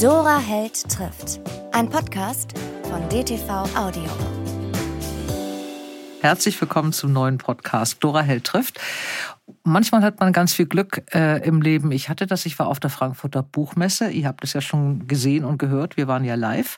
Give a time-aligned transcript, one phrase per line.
[0.00, 1.40] Dora Held trifft.
[1.72, 2.52] Ein Podcast
[2.82, 4.04] von DTV Audio.
[6.20, 8.78] Herzlich willkommen zum neuen Podcast Dora Held trifft.
[9.64, 11.92] Manchmal hat man ganz viel Glück äh, im Leben.
[11.92, 14.10] Ich hatte das, ich war auf der Frankfurter Buchmesse.
[14.10, 15.96] Ihr habt es ja schon gesehen und gehört.
[15.96, 16.76] Wir waren ja live.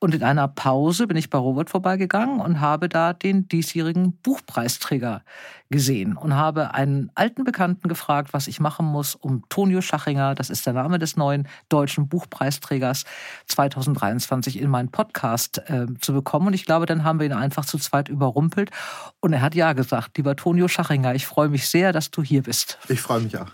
[0.00, 5.22] Und in einer Pause bin ich bei Robert vorbeigegangen und habe da den diesjährigen Buchpreisträger
[5.70, 10.50] gesehen und habe einen alten Bekannten gefragt, was ich machen muss, um Tonio Schachinger, das
[10.50, 13.04] ist der Name des neuen deutschen Buchpreisträgers
[13.48, 16.46] 2023 in meinen Podcast äh, zu bekommen.
[16.46, 18.70] Und ich glaube, dann haben wir ihn einfach zu zweit überrumpelt.
[19.20, 22.42] Und er hat ja gesagt, lieber Tonio Schachinger, ich freue mich sehr, dass du hier
[22.42, 22.78] bist.
[22.88, 23.48] Ich freue mich auch.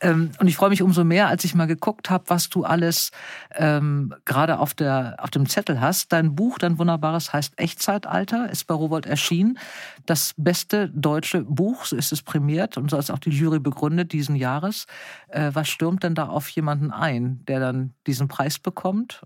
[0.00, 3.10] Ähm, und ich freue mich umso mehr, als ich mal geguckt habe, was du alles
[3.54, 6.12] ähm, gerade auf, der, auf dem Zettel hast.
[6.12, 9.58] Dein Buch, dein wunderbares, heißt Echtzeitalter, ist bei Robert erschienen.
[10.06, 14.12] Das beste deutsche Buch, so ist es prämiert und so ist auch die Jury begründet
[14.12, 14.86] diesen Jahres.
[15.28, 19.22] Äh, was stürmt denn da auf jemanden ein, der dann diesen Preis bekommt?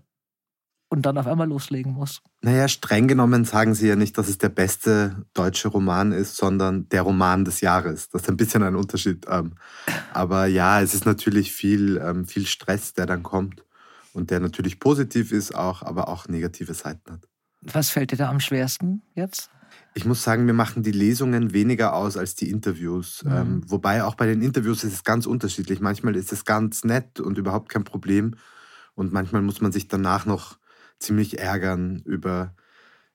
[0.89, 2.21] und dann auf einmal loslegen muss.
[2.41, 6.87] Naja, streng genommen sagen Sie ja nicht, dass es der beste deutsche Roman ist, sondern
[6.89, 8.09] der Roman des Jahres.
[8.09, 9.25] Das ist ein bisschen ein Unterschied.
[9.29, 9.55] Ähm,
[10.13, 13.63] aber ja, es ist natürlich viel, ähm, viel Stress, der dann kommt
[14.17, 17.27] und der natürlich positiv ist auch, aber auch negative Seiten hat.
[17.61, 19.51] Was fällt dir da am schwersten jetzt?
[19.93, 23.23] Ich muss sagen, mir machen die Lesungen weniger aus als die Interviews.
[23.23, 23.31] Mhm.
[23.31, 25.81] Ähm, wobei auch bei den Interviews ist es ganz unterschiedlich.
[25.81, 28.33] Manchmal ist es ganz nett und überhaupt kein Problem.
[28.95, 30.57] Und manchmal muss man sich danach noch
[30.97, 32.55] ziemlich ärgern über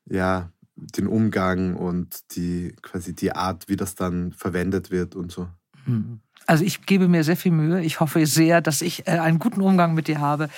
[0.06, 5.48] ja, den Umgang und die quasi die Art, wie das dann verwendet wird und so.
[5.84, 6.20] Mhm.
[6.46, 7.80] Also ich gebe mir sehr viel Mühe.
[7.82, 10.48] Ich hoffe sehr, dass ich äh, einen guten Umgang mit dir habe.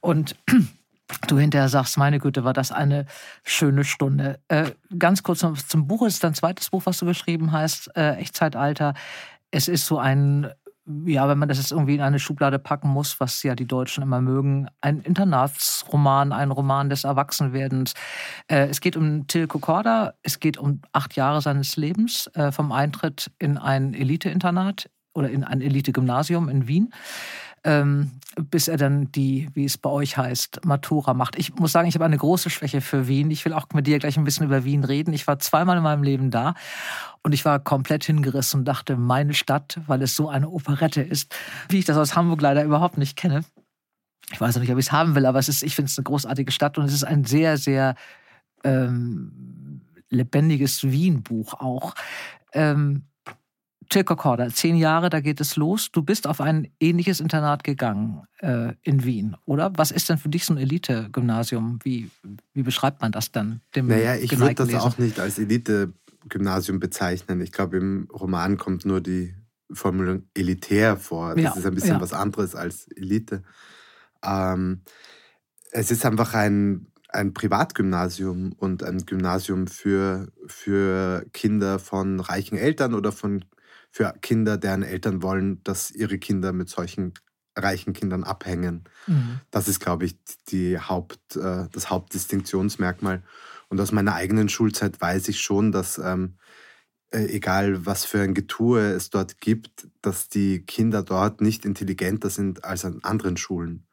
[0.00, 0.36] Und
[1.28, 3.06] du hinterher sagst, meine Güte, war das eine
[3.44, 4.38] schöne Stunde.
[4.48, 6.06] Äh, ganz kurz noch zum Buch.
[6.06, 8.94] Es ist dein zweites Buch, was du geschrieben hast, äh, Echtzeitalter.
[9.50, 10.50] Es ist so ein,
[11.06, 14.02] ja, wenn man das jetzt irgendwie in eine Schublade packen muss, was ja die Deutschen
[14.02, 17.94] immer mögen, ein Internatsroman, ein Roman des Erwachsenwerdens.
[18.48, 23.56] Es geht um Till Kokorda, es geht um acht Jahre seines Lebens, vom Eintritt in
[23.56, 26.92] ein Elite-Internat oder in ein Elite-Gymnasium in Wien
[27.64, 31.38] ähm, bis er dann die, wie es bei euch heißt, Matura macht.
[31.38, 33.30] Ich muss sagen, ich habe eine große Schwäche für Wien.
[33.30, 35.14] Ich will auch mit dir gleich ein bisschen über Wien reden.
[35.14, 36.54] Ich war zweimal in meinem Leben da
[37.22, 41.34] und ich war komplett hingerissen und dachte, meine Stadt, weil es so eine Operette ist,
[41.70, 43.44] wie ich das aus Hamburg leider überhaupt nicht kenne.
[44.30, 46.04] Ich weiß nicht, ob ich es haben will, aber es ist, ich finde es eine
[46.04, 47.94] großartige Stadt und es ist ein sehr, sehr
[48.62, 49.80] ähm,
[50.10, 51.94] lebendiges Wien-Buch auch.
[52.52, 53.04] Ähm,
[53.88, 55.90] Tilko Korda, zehn Jahre, da geht es los.
[55.92, 59.72] Du bist auf ein ähnliches Internat gegangen äh, in Wien, oder?
[59.76, 61.78] Was ist denn für dich so ein Elite-Gymnasium?
[61.82, 62.10] Wie,
[62.52, 63.60] wie beschreibt man das dann?
[63.74, 64.80] Dem naja, ich würde das Lesen?
[64.80, 67.40] auch nicht als Elite-Gymnasium bezeichnen.
[67.40, 69.34] Ich glaube, im Roman kommt nur die
[69.72, 71.34] Formulierung elitär vor.
[71.34, 72.00] Das ja, ist ein bisschen ja.
[72.00, 73.42] was anderes als Elite.
[74.24, 74.82] Ähm,
[75.72, 82.94] es ist einfach ein, ein Privatgymnasium und ein Gymnasium für, für Kinder von reichen Eltern
[82.94, 83.44] oder von
[83.94, 87.14] für Kinder, deren Eltern wollen, dass ihre Kinder mit solchen
[87.54, 88.82] reichen Kindern abhängen.
[89.06, 89.38] Mhm.
[89.52, 90.16] Das ist, glaube ich,
[90.48, 93.22] die Haupt, äh, das Hauptdistinktionsmerkmal.
[93.68, 96.38] Und aus meiner eigenen Schulzeit weiß ich schon, dass ähm,
[97.12, 102.30] äh, egal was für ein Getue es dort gibt, dass die Kinder dort nicht intelligenter
[102.30, 103.86] sind als an anderen Schulen.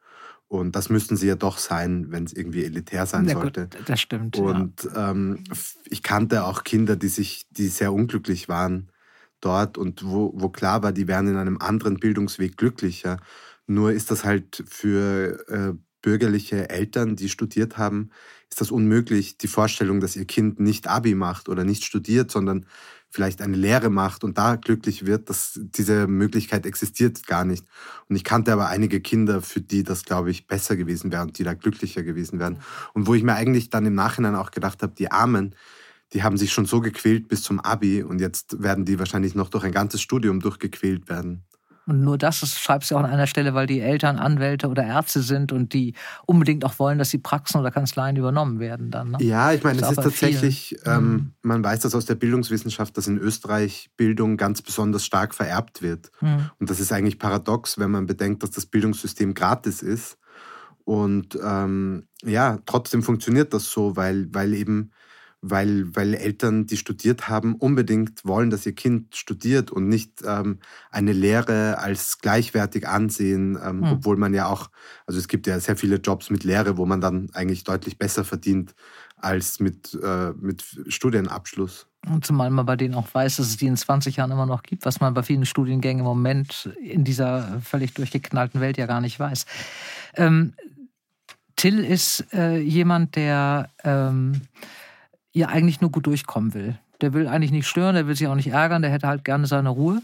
[0.48, 3.68] Und das müssten sie ja doch sein, wenn es irgendwie elitär sein ja, sollte.
[3.68, 4.36] Gut, das stimmt.
[4.36, 5.12] Und ja.
[5.12, 5.44] ähm,
[5.88, 8.88] ich kannte auch Kinder, die sich, die sehr unglücklich waren
[9.44, 13.18] dort und wo, wo klar war, die wären in einem anderen Bildungsweg glücklicher.
[13.66, 18.10] Nur ist das halt für äh, bürgerliche Eltern, die studiert haben,
[18.50, 22.66] ist das unmöglich, die Vorstellung, dass ihr Kind nicht Abi macht oder nicht studiert, sondern
[23.08, 27.66] vielleicht eine Lehre macht und da glücklich wird, dass diese Möglichkeit existiert gar nicht.
[28.08, 31.38] Und ich kannte aber einige Kinder, für die das, glaube ich, besser gewesen wäre und
[31.38, 32.58] die da glücklicher gewesen wären.
[32.94, 35.54] Und wo ich mir eigentlich dann im Nachhinein auch gedacht habe, die Armen,
[36.12, 39.48] die haben sich schon so gequält bis zum Abi und jetzt werden die wahrscheinlich noch
[39.48, 41.44] durch ein ganzes Studium durchgequält werden.
[41.86, 44.84] Und nur das, das schreibst du auch an einer Stelle, weil die Eltern Anwälte oder
[44.84, 45.94] Ärzte sind und die
[46.26, 49.10] unbedingt auch wollen, dass die Praxen oder Kanzleien übernommen werden dann.
[49.10, 49.18] Ne?
[49.20, 51.32] Ja, ich meine, es ist tatsächlich, ähm, mhm.
[51.42, 56.12] man weiß das aus der Bildungswissenschaft, dass in Österreich Bildung ganz besonders stark vererbt wird.
[56.20, 56.50] Mhm.
[56.60, 60.18] Und das ist eigentlich paradox, wenn man bedenkt, dass das Bildungssystem gratis ist.
[60.84, 64.92] Und ähm, ja, trotzdem funktioniert das so, weil, weil eben
[65.42, 70.60] weil, weil Eltern, die studiert haben, unbedingt wollen, dass ihr Kind studiert und nicht ähm,
[70.90, 73.84] eine Lehre als gleichwertig ansehen, ähm, mhm.
[73.84, 74.70] obwohl man ja auch,
[75.04, 78.24] also es gibt ja sehr viele Jobs mit Lehre, wo man dann eigentlich deutlich besser
[78.24, 78.76] verdient
[79.16, 81.88] als mit, äh, mit Studienabschluss.
[82.08, 84.62] Und zumal man bei denen auch weiß, dass es die in 20 Jahren immer noch
[84.62, 89.00] gibt, was man bei vielen Studiengängen im Moment in dieser völlig durchgeknallten Welt ja gar
[89.00, 89.46] nicht weiß.
[90.14, 90.54] Ähm,
[91.56, 94.42] Till ist äh, jemand, der ähm,
[95.32, 96.78] ja eigentlich nur gut durchkommen will.
[97.00, 99.46] Der will eigentlich nicht stören, der will sich auch nicht ärgern, der hätte halt gerne
[99.46, 100.02] seine Ruhe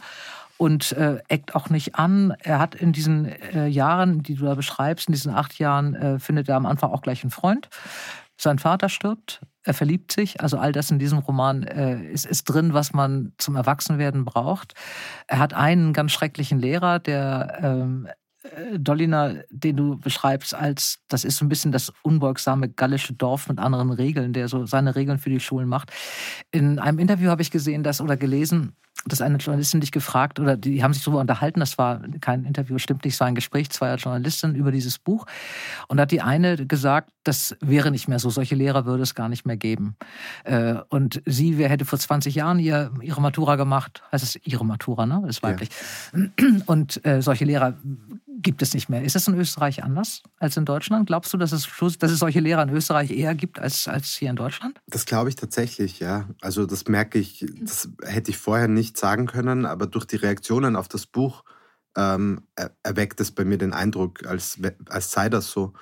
[0.56, 2.34] und äh, eckt auch nicht an.
[2.40, 6.18] Er hat in diesen äh, Jahren, die du da beschreibst, in diesen acht Jahren, äh,
[6.18, 7.68] findet er am Anfang auch gleich einen Freund.
[8.36, 10.40] Sein Vater stirbt, er verliebt sich.
[10.40, 14.74] Also all das in diesem Roman äh, ist, ist drin, was man zum Erwachsenwerden braucht.
[15.26, 18.08] Er hat einen ganz schrecklichen Lehrer, der ähm,
[18.42, 23.48] äh, Dollina, den du beschreibst, als das ist so ein bisschen das unbeugsame gallische Dorf
[23.48, 25.92] mit anderen Regeln, der so seine Regeln für die Schulen macht.
[26.50, 30.56] In einem Interview habe ich gesehen, dass oder gelesen, dass eine Journalistin dich gefragt oder
[30.56, 33.70] die haben sich darüber unterhalten, das war kein Interview, stimmt nicht, es war ein Gespräch
[33.70, 35.26] zweier Journalisten über dieses Buch.
[35.86, 39.14] Und da hat die eine gesagt, das wäre nicht mehr so, solche Lehrer würde es
[39.14, 39.96] gar nicht mehr geben.
[40.44, 44.64] Äh, und sie wer hätte vor 20 Jahren ihr, ihre Matura gemacht, heißt es ihre
[44.64, 45.20] Matura, ne?
[45.22, 45.68] Das ist weiblich.
[46.12, 46.20] Ja.
[46.66, 47.76] Und äh, solche Lehrer
[48.40, 49.02] gibt es nicht mehr.
[49.02, 51.06] Ist das in Österreich anders als in Deutschland?
[51.06, 51.68] Glaubst du, dass es,
[51.98, 54.80] dass es solche Lehrer in Österreich eher gibt als, als hier in Deutschland?
[54.86, 56.28] Das glaube ich tatsächlich, ja.
[56.40, 60.76] Also das merke ich, das hätte ich vorher nicht sagen können, aber durch die Reaktionen
[60.76, 61.44] auf das Buch
[61.96, 62.42] ähm,
[62.82, 64.58] erweckt es bei mir den Eindruck, als,
[64.88, 65.72] als sei das so.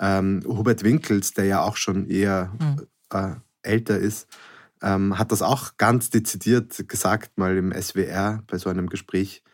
[0.00, 2.86] Ähm, Hubert Winkels, der ja auch schon eher mhm.
[3.12, 4.26] äh, älter ist,
[4.82, 9.44] ähm, hat das auch ganz dezidiert gesagt, mal im SWR bei so einem Gespräch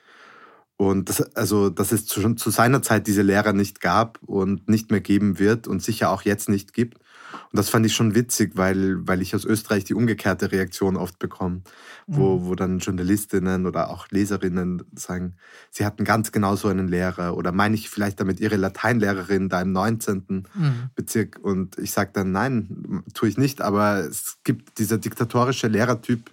[0.79, 4.93] und das, also, dass es schon zu seiner Zeit diese Lehrer nicht gab und nicht
[4.93, 6.99] mehr geben wird und sicher auch jetzt nicht gibt.
[7.33, 11.19] Und das fand ich schon witzig, weil, weil ich aus Österreich die umgekehrte Reaktion oft
[11.19, 11.63] bekomme,
[12.07, 12.47] wo, mhm.
[12.47, 15.37] wo dann Journalistinnen oder auch Leserinnen sagen,
[15.71, 19.63] sie hatten ganz genau so einen Lehrer oder meine ich vielleicht damit ihre Lateinlehrerin da
[19.63, 20.25] im 19.
[20.27, 20.47] Mhm.
[20.95, 21.39] Bezirk.
[21.43, 26.31] Und ich sage dann, nein, tue ich nicht, aber es gibt dieser diktatorische Lehrertyp,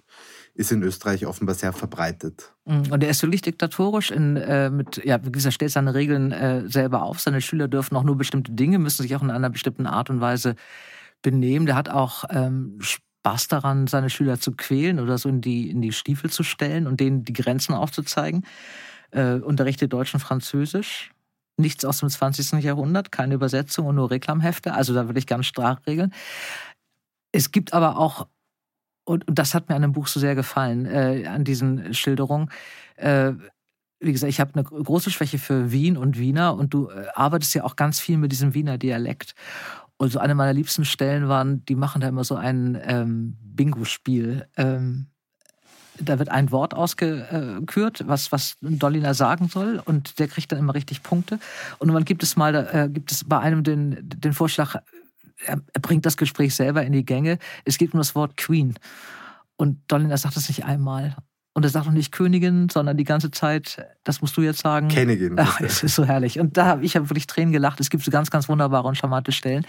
[0.56, 2.54] ist in Österreich offenbar sehr verbreitet.
[2.64, 2.90] Mhm.
[2.90, 4.10] Und er ist wirklich diktatorisch.
[4.10, 7.20] In, äh, mit, ja, wie stellt seine Regeln äh, selber auf.
[7.20, 10.20] Seine Schüler dürfen auch nur bestimmte Dinge, müssen sich auch in einer bestimmten Art und
[10.20, 10.56] Weise
[11.20, 11.66] benehmen.
[11.66, 15.82] Der hat auch ähm, Spaß daran, seine Schüler zu quälen oder so in die, in
[15.82, 18.46] die Stiefel zu stellen und denen die Grenzen aufzuzeigen.
[19.10, 21.12] Äh, unterrichtet Deutsch und Französisch.
[21.58, 22.62] Nichts aus dem 20.
[22.62, 24.72] Jahrhundert, keine Übersetzung und nur Reklamhefte.
[24.72, 26.12] Also da würde ich ganz stark regeln.
[27.32, 28.26] Es gibt aber auch
[29.06, 32.50] und, das hat mir an dem Buch so sehr gefallen, äh, an diesen Schilderungen.
[32.96, 33.32] Äh,
[34.00, 37.54] wie gesagt, ich habe eine große Schwäche für Wien und Wiener und du äh, arbeitest
[37.54, 39.34] ja auch ganz viel mit diesem Wiener Dialekt.
[39.96, 44.46] Und so eine meiner liebsten Stellen waren, die machen da immer so ein ähm, Bingo-Spiel.
[44.56, 45.06] Ähm,
[45.98, 50.74] da wird ein Wort ausgekürt, was, was Dollina sagen soll, und der kriegt dann immer
[50.74, 51.38] richtig Punkte.
[51.78, 54.76] Und dann gibt es mal, äh, gibt es bei einem den, den Vorschlag,
[55.44, 57.38] er, er bringt das Gespräch selber in die Gänge.
[57.64, 58.74] Es geht um das Wort Queen.
[59.56, 61.16] Und Dolina sagt das nicht einmal.
[61.56, 64.88] Und er sagt auch nicht Königin, sondern die ganze Zeit, das musst du jetzt sagen.
[64.88, 65.36] Königin.
[65.38, 66.38] Ach, es ist so herrlich.
[66.38, 67.80] Und da habe ich hab wirklich Tränen gelacht.
[67.80, 69.66] Es gibt so ganz, ganz wunderbare und charmante Stellen.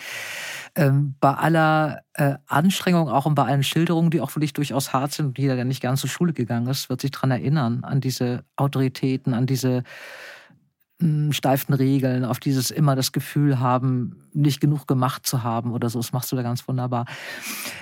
[0.75, 5.13] Ähm, bei aller äh, Anstrengung, auch und bei allen Schilderungen, die auch wirklich durchaus hart
[5.13, 8.01] sind, und jeder, der nicht ganz zur Schule gegangen ist, wird sich daran erinnern, an
[8.01, 9.83] diese Autoritäten, an diese
[11.31, 15.99] steifen Regeln, auf dieses immer das Gefühl haben, nicht genug gemacht zu haben oder so.
[15.99, 17.05] Das machst du da ganz wunderbar.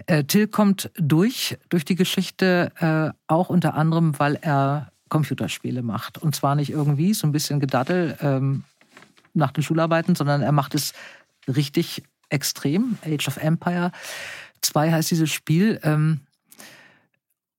[0.06, 6.18] Äh, Till kommt durch, durch die Geschichte, äh, auch unter anderem, weil er Computerspiele macht.
[6.18, 8.64] Und zwar nicht irgendwie so ein bisschen Gedaddel ähm,
[9.34, 10.94] nach den Schularbeiten, sondern er macht es
[11.48, 12.98] richtig extrem.
[13.06, 13.92] Age of Empire
[14.62, 15.80] 2 heißt dieses Spiel.
[15.84, 16.22] Ähm,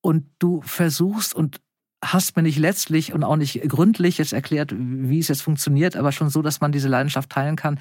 [0.02, 1.60] und du versuchst und
[2.12, 6.12] hast mir nicht letztlich und auch nicht gründlich jetzt erklärt, wie es jetzt funktioniert, aber
[6.12, 7.78] schon so, dass man diese Leidenschaft teilen kann.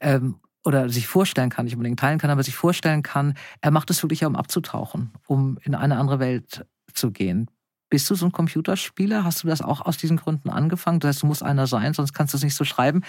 [0.00, 3.90] Ähm, oder sich vorstellen kann, nicht unbedingt teilen kann, aber sich vorstellen kann, er macht
[3.90, 6.64] es wirklich, um abzutauchen, um in eine andere Welt
[6.94, 7.50] zu gehen.
[7.90, 9.24] Bist du so ein Computerspieler?
[9.24, 11.00] Hast du das auch aus diesen Gründen angefangen?
[11.00, 13.02] Das heißt, du musst einer sein, sonst kannst du es nicht so schreiben.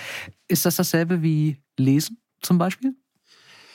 [0.48, 2.96] Ist das dasselbe wie Lesen zum Beispiel?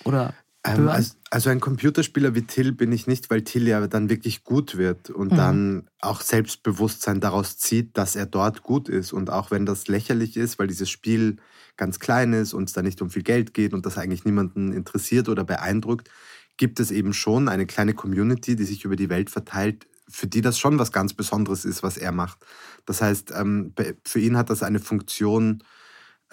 [0.04, 4.10] Oder ähm, also, also, ein Computerspieler wie Till bin ich nicht, weil Till ja dann
[4.10, 5.36] wirklich gut wird und mhm.
[5.36, 9.12] dann auch Selbstbewusstsein daraus zieht, dass er dort gut ist.
[9.12, 11.36] Und auch wenn das lächerlich ist, weil dieses Spiel
[11.76, 14.72] ganz klein ist und es da nicht um viel Geld geht und das eigentlich niemanden
[14.72, 16.10] interessiert oder beeindruckt,
[16.56, 20.40] gibt es eben schon eine kleine Community, die sich über die Welt verteilt, für die
[20.40, 22.44] das schon was ganz Besonderes ist, was er macht.
[22.84, 23.74] Das heißt, ähm,
[24.04, 25.62] für ihn hat das eine Funktion,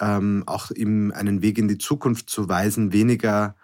[0.00, 3.54] ähm, auch ihm einen Weg in die Zukunft zu weisen, weniger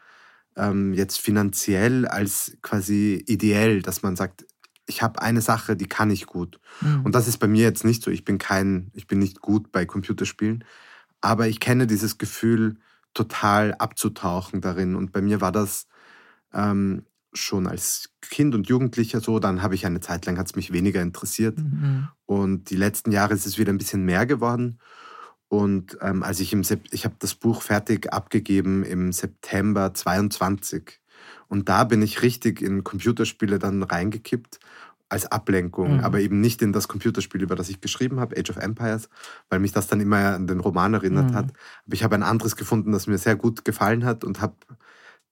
[0.57, 4.47] ähm, jetzt finanziell als quasi ideell, dass man sagt,
[4.87, 6.61] ich habe eine Sache, die kann ich gut.
[6.81, 7.05] Mhm.
[7.05, 8.11] Und das ist bei mir jetzt nicht so.
[8.11, 10.65] Ich bin kein, ich bin nicht gut bei Computerspielen,
[11.21, 12.77] aber ich kenne dieses Gefühl,
[13.15, 14.95] total abzutauchen darin.
[14.97, 15.87] Und bei mir war das
[16.53, 19.39] ähm, schon als Kind und Jugendlicher so.
[19.39, 21.59] Dann habe ich eine Zeit lang hat es mich weniger interessiert.
[21.59, 22.09] Mhm.
[22.27, 24.79] Und die letzten Jahre ist es wieder ein bisschen mehr geworden.
[25.53, 30.99] Und ähm, als ich im Sep ich habe das Buch fertig abgegeben im September 22
[31.47, 34.61] und da bin ich richtig in Computerspiele dann reingekippt
[35.11, 36.01] als Ablenkung, mhm.
[36.01, 39.11] aber eben nicht in das Computerspiel, über das ich geschrieben habe, Age of Empires,
[39.51, 41.35] weil mich das dann immer an den Roman erinnert mhm.
[41.35, 41.53] hat.
[41.85, 44.57] Aber ich habe ein anderes gefunden, das mir sehr gut gefallen hat und habe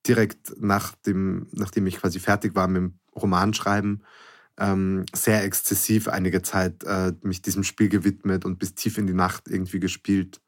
[0.06, 4.02] direkt nach dem, nachdem ich quasi fertig war mit dem Romanschreiben,
[4.60, 9.14] ähm, sehr exzessiv einige Zeit äh, mich diesem Spiel gewidmet und bis tief in die
[9.14, 10.40] Nacht irgendwie gespielt.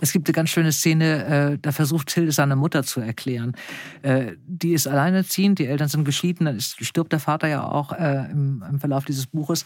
[0.00, 3.56] Es gibt eine ganz schöne Szene, äh, da versucht Hilde seine Mutter zu erklären.
[4.02, 7.92] Äh, die ist alleinerziehend, die Eltern sind geschieden, dann ist, stirbt der Vater ja auch
[7.92, 9.64] äh, im, im, Verlauf dieses Buches.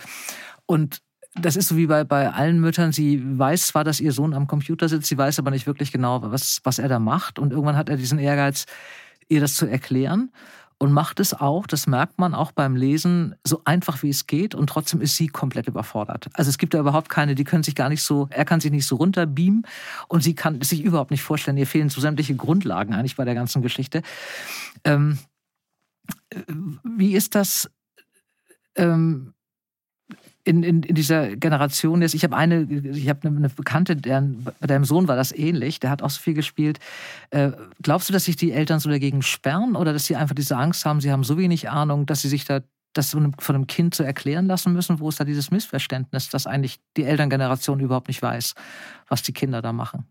[0.67, 1.03] Und
[1.35, 4.47] das ist so wie bei, bei allen Müttern, sie weiß zwar, dass ihr Sohn am
[4.47, 7.39] Computer sitzt, sie weiß aber nicht wirklich genau, was, was er da macht.
[7.39, 8.67] Und irgendwann hat er diesen Ehrgeiz,
[9.29, 10.31] ihr das zu erklären
[10.81, 14.55] und macht es auch, das merkt man auch beim Lesen, so einfach wie es geht
[14.55, 16.31] und trotzdem ist sie komplett überfordert.
[16.33, 18.71] Also es gibt da überhaupt keine, die können sich gar nicht so, er kann sich
[18.71, 19.67] nicht so runterbeamen
[20.09, 23.35] und sie kann sich überhaupt nicht vorstellen, ihr fehlen so sämtliche Grundlagen eigentlich bei der
[23.35, 24.01] ganzen Geschichte.
[24.85, 25.19] Ähm,
[26.83, 27.71] wie ist das?
[28.75, 29.35] Ähm,
[30.51, 32.13] in, in, in dieser Generation ist.
[32.13, 35.91] Ich habe eine, ich habe eine, Bekannte, deren, bei deinem Sohn war das ähnlich, der
[35.91, 36.81] hat auch so viel gespielt.
[37.31, 37.53] Äh,
[37.83, 40.85] glaubst du, dass sich die Eltern so dagegen sperren oder dass sie einfach diese Angst
[40.85, 42.61] haben, sie haben so wenig Ahnung, dass sie sich da
[42.93, 44.99] das von einem Kind zu erklären lassen müssen?
[44.99, 48.55] Wo ist da dieses Missverständnis, dass eigentlich die Elterngeneration überhaupt nicht weiß,
[49.07, 50.07] was die Kinder da machen?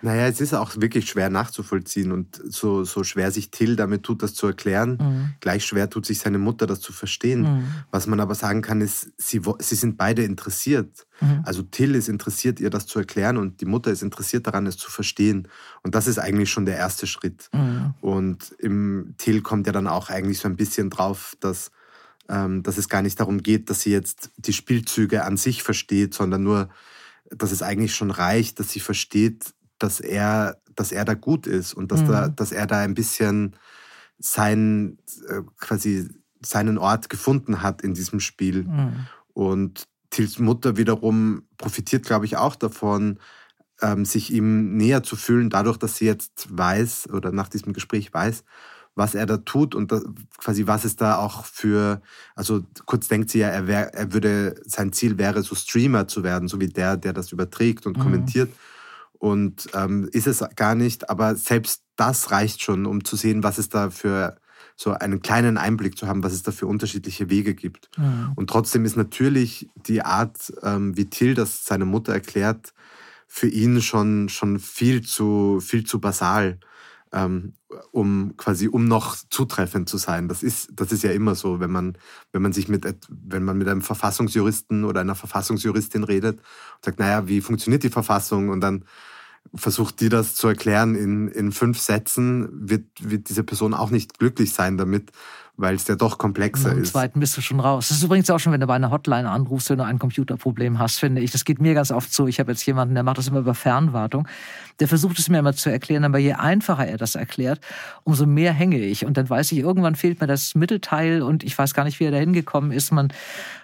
[0.00, 4.22] Naja, es ist auch wirklich schwer nachzuvollziehen und so, so schwer sich Till damit tut,
[4.22, 5.30] das zu erklären, mhm.
[5.40, 7.42] gleich schwer tut sich seine Mutter, das zu verstehen.
[7.42, 7.64] Mhm.
[7.90, 11.06] Was man aber sagen kann, ist, sie, sie sind beide interessiert.
[11.20, 11.42] Mhm.
[11.44, 14.76] Also Till ist interessiert, ihr das zu erklären und die Mutter ist interessiert daran, es
[14.76, 15.48] zu verstehen.
[15.82, 17.48] Und das ist eigentlich schon der erste Schritt.
[17.52, 17.94] Mhm.
[18.00, 21.72] Und im Till kommt ja dann auch eigentlich so ein bisschen drauf, dass,
[22.28, 26.14] ähm, dass es gar nicht darum geht, dass sie jetzt die Spielzüge an sich versteht,
[26.14, 26.68] sondern nur,
[27.30, 31.74] dass es eigentlich schon reicht, dass sie versteht, dass er, dass er da gut ist
[31.74, 32.06] und dass, mhm.
[32.06, 33.56] da, dass er da ein bisschen
[34.18, 36.08] sein, äh, quasi
[36.44, 38.64] seinen Ort gefunden hat in diesem Spiel.
[38.64, 39.06] Mhm.
[39.32, 43.18] Und Tils Mutter wiederum profitiert, glaube ich, auch davon,
[43.80, 48.12] ähm, sich ihm näher zu fühlen, dadurch, dass sie jetzt weiß oder nach diesem Gespräch
[48.12, 48.42] weiß,
[48.94, 50.04] was er da tut und das,
[50.38, 52.02] quasi was es da auch für,
[52.34, 56.24] also kurz denkt sie ja, er, wär, er würde, sein Ziel wäre, so Streamer zu
[56.24, 58.02] werden, so wie der, der das überträgt und mhm.
[58.02, 58.50] kommentiert
[59.18, 61.10] und ähm, ist es gar nicht.
[61.10, 64.36] Aber selbst das reicht schon, um zu sehen, was es da für
[64.76, 67.90] so einen kleinen Einblick zu haben, was es da für unterschiedliche Wege gibt.
[67.98, 68.32] Mhm.
[68.36, 72.72] Und trotzdem ist natürlich die Art, ähm, wie Till das seiner Mutter erklärt,
[73.26, 76.58] für ihn schon, schon viel zu, viel zu basal
[77.12, 77.54] ähm,
[77.92, 80.28] um quasi um noch zutreffend zu sein.
[80.28, 81.98] Das ist, das ist ja immer so, wenn man,
[82.32, 86.98] wenn man sich mit, wenn man mit einem Verfassungsjuristen oder einer Verfassungsjuristin redet und sagt,
[86.98, 88.48] naja, wie funktioniert die Verfassung?
[88.48, 88.84] Und dann
[89.54, 94.18] versucht die das zu erklären in, in fünf Sätzen, wird, wird diese Person auch nicht
[94.18, 95.10] glücklich sein damit,
[95.58, 96.78] weil es ja doch komplexer ist.
[96.78, 97.88] Im zweiten bist du schon raus.
[97.88, 100.78] Das ist übrigens auch schon, wenn du bei einer Hotline anrufst, wenn du ein Computerproblem
[100.78, 101.32] hast, finde ich.
[101.32, 102.28] Das geht mir ganz oft so.
[102.28, 104.28] Ich habe jetzt jemanden, der macht das immer über Fernwartung.
[104.78, 107.60] Der versucht es mir immer zu erklären, aber je einfacher er das erklärt,
[108.04, 109.04] umso mehr hänge ich.
[109.04, 112.04] Und dann weiß ich, irgendwann fehlt mir das Mittelteil und ich weiß gar nicht, wie
[112.04, 112.92] er da hingekommen ist.
[112.92, 113.12] Man,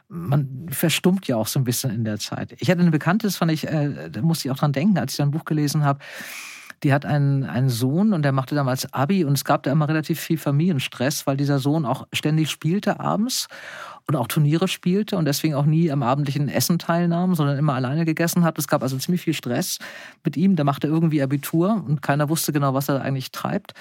[0.08, 2.56] man verstummt ja auch so ein bisschen in der Zeit.
[2.58, 5.12] Ich hatte eine Bekannte, das fand ich, äh, da musste ich auch dran denken, als
[5.12, 6.00] ich dann ein Buch gelesen habe
[6.82, 9.88] die hat einen, einen Sohn und der machte damals Abi und es gab da immer
[9.88, 13.48] relativ viel Familienstress, weil dieser Sohn auch ständig spielte abends
[14.06, 18.04] und auch Turniere spielte und deswegen auch nie am abendlichen Essen teilnahm, sondern immer alleine
[18.04, 18.58] gegessen hat.
[18.58, 19.78] Es gab also ziemlich viel Stress
[20.24, 20.56] mit ihm.
[20.56, 23.72] Der machte irgendwie Abitur und keiner wusste genau, was er eigentlich treibt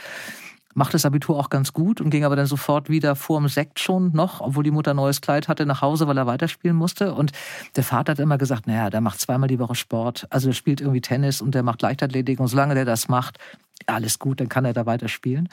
[0.73, 3.79] machte das Abitur auch ganz gut und ging aber dann sofort wieder vor dem Sekt
[3.79, 7.13] schon noch, obwohl die Mutter ein neues Kleid hatte, nach Hause, weil er weiterspielen musste.
[7.13, 7.31] Und
[7.75, 10.27] der Vater hat immer gesagt, naja, der macht zweimal die Woche Sport.
[10.29, 12.39] Also der spielt irgendwie Tennis und der macht Leichtathletik.
[12.39, 13.37] Und solange der das macht,
[13.85, 15.49] alles gut, dann kann er da weiterspielen.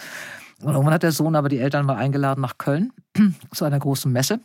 [0.62, 2.93] Und irgendwann hat der Sohn aber die Eltern mal eingeladen nach Köln
[3.53, 4.41] zu einer großen Messe.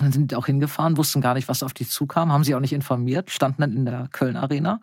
[0.00, 2.60] Dann sind die auch hingefahren, wussten gar nicht, was auf die zukam, haben sie auch
[2.60, 4.80] nicht informiert, standen dann in der Köln Arena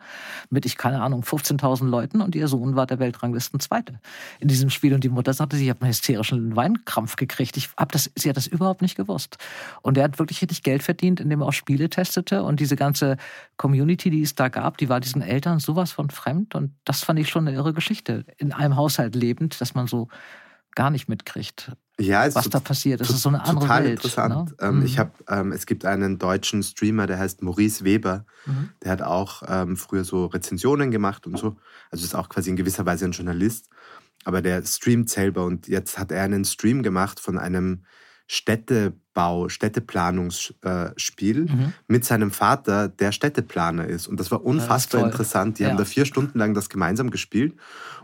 [0.50, 4.00] mit, ich keine Ahnung, 15.000 Leuten und ihr Sohn war der Weltranglisten Zweite
[4.38, 4.94] in diesem Spiel.
[4.94, 7.56] Und die Mutter sagte, sie hat einen hysterischen Weinkrampf gekriegt.
[7.56, 9.38] Ich hab das, sie hat das überhaupt nicht gewusst.
[9.82, 13.16] Und er hat wirklich richtig Geld verdient, indem er auch Spiele testete und diese ganze
[13.56, 17.18] Community, die es da gab, die war diesen Eltern sowas von fremd und das fand
[17.18, 18.24] ich schon eine irre Geschichte.
[18.38, 20.08] In einem Haushalt lebend, dass man so
[20.74, 23.00] gar nicht mitkriegt ja, was da passiert.
[23.00, 23.92] Das ist so eine andere total Welt.
[23.92, 24.50] interessant.
[24.50, 24.56] Ne?
[24.60, 24.84] Ähm, mhm.
[24.84, 28.24] Ich habe, ähm, es gibt einen deutschen Streamer, der heißt Maurice Weber.
[28.46, 28.70] Mhm.
[28.82, 31.56] Der hat auch ähm, früher so Rezensionen gemacht und so.
[31.90, 33.68] Also ist auch quasi in gewisser Weise ein Journalist.
[34.24, 37.84] Aber der streamt selber und jetzt hat er einen Stream gemacht von einem
[38.26, 41.72] Städtebau, Städteplanungsspiel mhm.
[41.88, 44.06] mit seinem Vater, der Städteplaner ist.
[44.06, 45.58] Und das war unfassbar das interessant.
[45.58, 45.70] Die ja.
[45.70, 47.56] haben da vier Stunden lang das gemeinsam gespielt.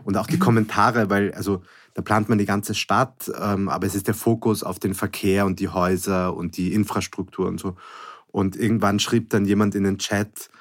[0.03, 0.37] Und auch die.
[0.37, 1.63] Kommentare, weil, also
[1.97, 5.47] da plant man die ganze Stadt, ähm, aber es ist der Fokus auf den Verkehr
[5.47, 7.75] und die Häuser und die Infrastruktur und so.
[8.27, 10.51] Und irgendwann schrieb dann jemand in den Chat,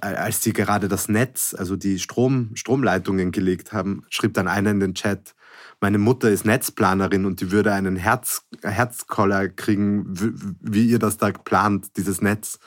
[0.00, 4.80] als sie gerade das Netz, also die Strom, Stromleitungen gelegt haben, schrieb dann einer in
[4.80, 5.36] den Chat,
[5.80, 10.04] meine Mutter ist Netzplanerin und die würde einen Herz, Herzkoller kriegen,
[10.60, 12.58] wie ihr das da plant, dieses Netz.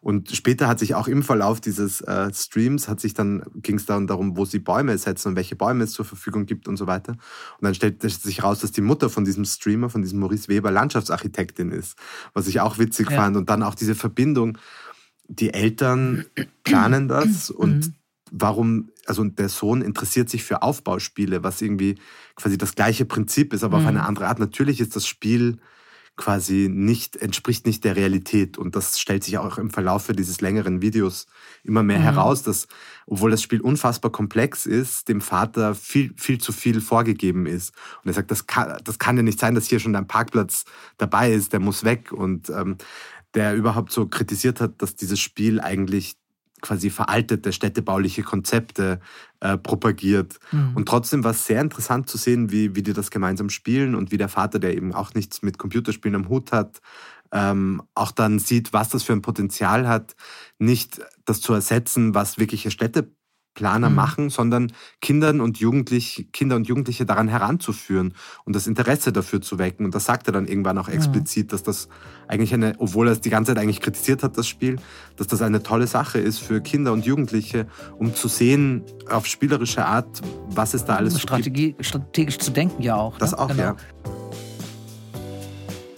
[0.00, 3.86] Und später hat sich auch im Verlauf dieses äh, Streams hat sich dann ging es
[3.86, 6.86] dann darum, wo sie Bäume setzen und welche Bäume es zur Verfügung gibt und so
[6.86, 7.12] weiter.
[7.12, 10.70] Und dann stellt sich raus, dass die Mutter von diesem Streamer, von diesem Maurice Weber,
[10.70, 11.96] Landschaftsarchitektin ist,
[12.32, 13.16] was ich auch witzig ja.
[13.16, 13.36] fand.
[13.36, 14.58] Und dann auch diese Verbindung,
[15.28, 16.24] die Eltern
[16.64, 17.94] planen das und mhm
[18.30, 21.96] warum, also der Sohn interessiert sich für Aufbauspiele, was irgendwie
[22.36, 23.82] quasi das gleiche Prinzip ist, aber mhm.
[23.82, 24.38] auf eine andere Art.
[24.38, 25.58] Natürlich ist das Spiel
[26.18, 28.58] quasi nicht, entspricht nicht der Realität.
[28.58, 31.26] Und das stellt sich auch im Verlauf dieses längeren Videos
[31.64, 32.02] immer mehr mhm.
[32.02, 32.68] heraus, dass,
[33.06, 37.72] obwohl das Spiel unfassbar komplex ist, dem Vater viel, viel zu viel vorgegeben ist.
[38.02, 40.64] Und er sagt, das kann, das kann ja nicht sein, dass hier schon ein Parkplatz
[40.98, 42.12] dabei ist, der muss weg.
[42.12, 42.76] Und ähm,
[43.34, 46.16] der überhaupt so kritisiert hat, dass dieses Spiel eigentlich
[46.60, 49.00] quasi veraltete städtebauliche Konzepte
[49.40, 50.38] äh, propagiert.
[50.52, 50.76] Mhm.
[50.76, 54.10] Und trotzdem war es sehr interessant zu sehen, wie, wie die das gemeinsam spielen und
[54.10, 56.80] wie der Vater, der eben auch nichts mit Computerspielen am Hut hat,
[57.32, 60.16] ähm, auch dann sieht, was das für ein Potenzial hat,
[60.58, 63.10] nicht das zu ersetzen, was wirkliche Städte
[63.58, 63.96] Planer mhm.
[63.96, 69.58] machen, sondern Kindern und Jugendlich, Kinder und Jugendliche daran heranzuführen und das Interesse dafür zu
[69.58, 69.84] wecken.
[69.84, 71.50] Und das sagt er dann irgendwann auch explizit, mhm.
[71.50, 71.88] dass das
[72.28, 74.76] eigentlich eine, obwohl er es die ganze Zeit eigentlich kritisiert hat, das Spiel,
[75.16, 77.66] dass das eine tolle Sache ist für Kinder und Jugendliche,
[77.98, 81.84] um zu sehen auf spielerische Art, was es da alles Strategie, gibt.
[81.84, 83.18] Strategisch zu denken ja auch.
[83.18, 83.38] Das ne?
[83.40, 83.62] auch, genau.
[83.62, 83.76] ja.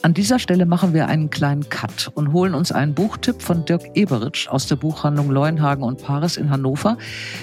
[0.03, 3.83] An dieser Stelle machen wir einen kleinen Cut und holen uns einen Buchtipp von Dirk
[3.95, 6.97] Eberitsch aus der Buchhandlung Leuenhagen und Paris in Hannover.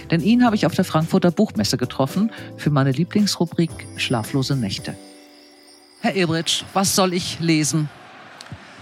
[0.09, 4.95] Denn ihn habe ich auf der Frankfurter Buchmesse getroffen für meine Lieblingsrubrik Schlaflose Nächte.
[6.01, 7.89] Herr Eberitsch, was soll ich lesen?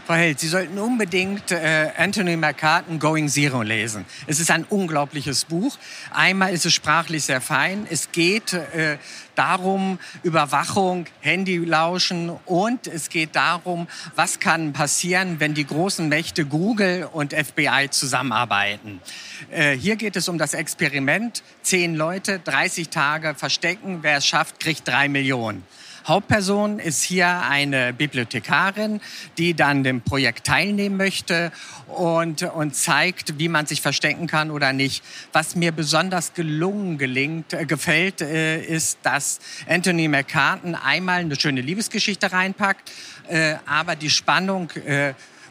[0.05, 4.05] Frau Held, Sie sollten unbedingt äh, Anthony McCartan Going Zero lesen.
[4.27, 5.79] Es ist ein unglaubliches Buch.
[6.11, 7.87] Einmal ist es sprachlich sehr fein.
[7.89, 8.99] Es geht äh,
[9.33, 17.09] darum, Überwachung, Handylauschen und es geht darum, was kann passieren, wenn die großen Mächte Google
[17.11, 19.01] und FBI zusammenarbeiten.
[19.49, 21.41] Äh, hier geht es um das Experiment.
[21.63, 24.03] Zehn Leute, 30 Tage verstecken.
[24.03, 25.63] Wer es schafft, kriegt drei Millionen.
[26.07, 29.01] Hauptperson ist hier eine Bibliothekarin,
[29.39, 31.51] die dann dem Projekt teilnehmen möchte
[31.87, 35.03] und, und zeigt, wie man sich verstecken kann oder nicht.
[35.33, 41.61] Was mir besonders gelungen gelingt, äh, gefällt, äh, ist, dass Anthony McCartan einmal eine schöne
[41.61, 42.91] Liebesgeschichte reinpackt,
[43.27, 44.69] äh, aber die Spannung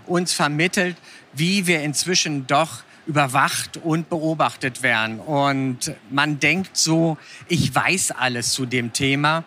[0.06, 0.96] uns vermittelt,
[1.32, 5.18] wie wir inzwischen doch überwacht und beobachtet werden.
[5.20, 9.44] Und man denkt so, ich weiß alles zu dem Thema.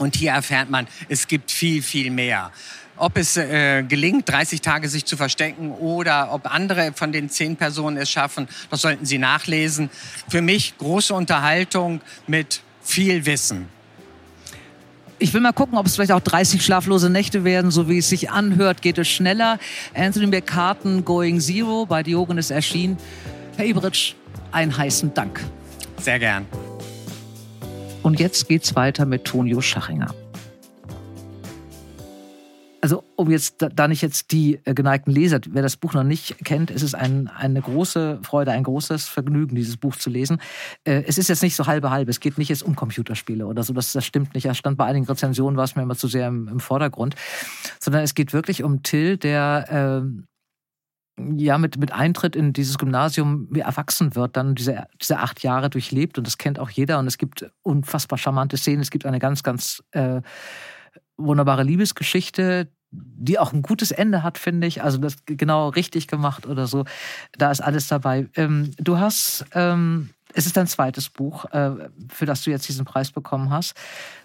[0.00, 2.50] Und hier erfährt man, es gibt viel, viel mehr.
[2.96, 7.56] Ob es äh, gelingt, 30 Tage sich zu verstecken oder ob andere von den zehn
[7.56, 9.90] Personen es schaffen, das sollten Sie nachlesen.
[10.28, 13.68] Für mich große Unterhaltung mit viel Wissen.
[15.18, 17.70] Ich will mal gucken, ob es vielleicht auch 30 schlaflose Nächte werden.
[17.70, 19.58] So wie es sich anhört, geht es schneller.
[19.94, 22.96] Anthony McCartan, Going Zero, bei Diogenes erschienen.
[23.58, 24.14] Herr Ibritsch,
[24.50, 25.44] einen heißen Dank.
[25.98, 26.46] Sehr gern.
[28.02, 30.14] Und jetzt geht's weiter mit Tonio Schachinger.
[32.82, 36.42] Also, um jetzt da nicht jetzt die äh, geneigten Leser, wer das Buch noch nicht
[36.44, 40.40] kennt, es ist ein, eine große Freude, ein großes Vergnügen, dieses Buch zu lesen.
[40.84, 42.10] Äh, es ist jetzt nicht so halbe halbe.
[42.10, 43.74] Es geht nicht jetzt um Computerspiele oder so.
[43.74, 44.46] Das, das stimmt nicht.
[44.46, 47.16] Er stand bei einigen Rezensionen, war es mir immer zu sehr im, im Vordergrund.
[47.80, 50.22] Sondern es geht wirklich um Till, der äh,
[51.18, 56.18] ja mit, mit Eintritt in dieses Gymnasium erwachsen wird, dann diese, diese acht Jahre durchlebt
[56.18, 58.80] und das kennt auch jeder und es gibt unfassbar charmante Szenen.
[58.80, 60.22] Es gibt eine ganz, ganz äh,
[61.16, 64.82] wunderbare Liebesgeschichte, die auch ein gutes Ende hat, finde ich.
[64.82, 66.84] Also das genau richtig gemacht oder so.
[67.38, 68.28] Da ist alles dabei.
[68.34, 71.70] Ähm, du hast ähm, es ist dein zweites Buch, äh,
[72.08, 73.74] für das du jetzt diesen Preis bekommen hast.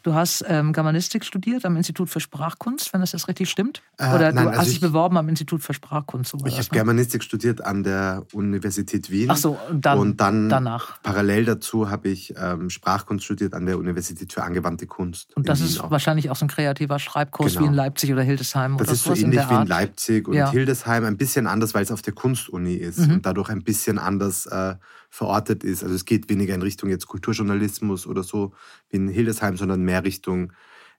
[0.04, 3.82] Du hast ähm, Germanistik studiert am Institut für Sprachkunst, wenn das jetzt richtig stimmt?
[3.98, 6.32] Äh, Oder nein, du also hast dich beworben am Institut für Sprachkunst?
[6.32, 6.70] So ich habe ne?
[6.72, 9.30] Germanistik studiert an der Universität Wien.
[9.32, 11.02] Ach so, und dann, und dann danach.
[11.02, 15.36] Parallel dazu habe ich ähm, Sprachkunst studiert an der Universität für angewandte Kunst.
[15.36, 15.92] Und das ist auch.
[15.92, 17.66] wahrscheinlich auch so ein kreativer Schreibkurs genau.
[17.66, 18.78] wie in Leipzig oder Hildesheim.
[18.78, 20.52] Das oder ist so ähnlich wie in Leipzig und ja.
[20.52, 21.06] Hildesheim.
[21.06, 23.16] Ein bisschen anders, weil es auf der Kunstuni ist mhm.
[23.16, 24.76] und dadurch ein bisschen anders äh,
[25.16, 25.82] verortet ist.
[25.82, 28.54] Also es geht weniger in Richtung jetzt Kulturjournalismus oder so
[28.90, 30.52] wie in Hildesheim, sondern mehr Richtung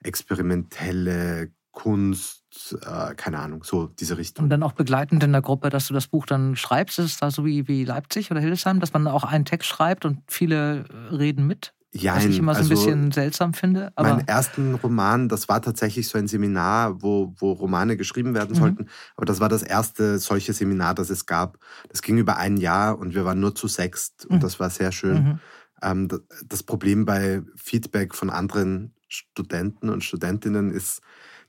[0.03, 4.45] experimentelle Kunst, äh, keine Ahnung, so diese Richtung.
[4.45, 7.17] Und dann auch begleitend in der Gruppe, dass du das Buch dann schreibst, ist es
[7.19, 10.87] da so wie, wie Leipzig oder Hildesheim, dass man auch einen Text schreibt und viele
[11.13, 11.75] reden mit?
[12.03, 13.93] Ja, was ich immer so ein also bisschen seltsam finde.
[13.95, 18.55] Aber meinen ersten Roman, das war tatsächlich so ein Seminar, wo, wo Romane geschrieben werden
[18.55, 18.61] mhm.
[18.61, 18.89] sollten.
[19.17, 21.59] Aber das war das erste solche Seminar, das es gab.
[21.89, 24.41] Das ging über ein Jahr und wir waren nur zu sechst und mhm.
[24.41, 25.23] das war sehr schön.
[25.23, 25.39] Mhm.
[25.83, 26.09] Ähm,
[26.47, 31.01] das Problem bei Feedback von anderen Studenten und Studentinnen ist,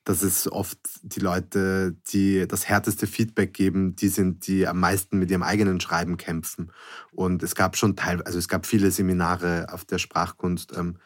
[0.08, 5.20] dass es oft die Leute, die das härteste Feedback geben, die sind, die am meisten
[5.20, 6.72] mit ihrem eigenen Schreiben kämpfen.
[7.12, 10.98] Und es gab schon teil, also es gab viele Seminare auf der Sprachkunst ähm,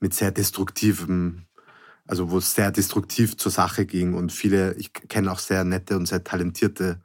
[0.00, 1.42] mit sehr destruktivem,
[2.06, 5.96] also wo es sehr destruktiv zur Sache ging und viele, ich kenne auch sehr nette
[5.96, 7.02] und sehr talentierte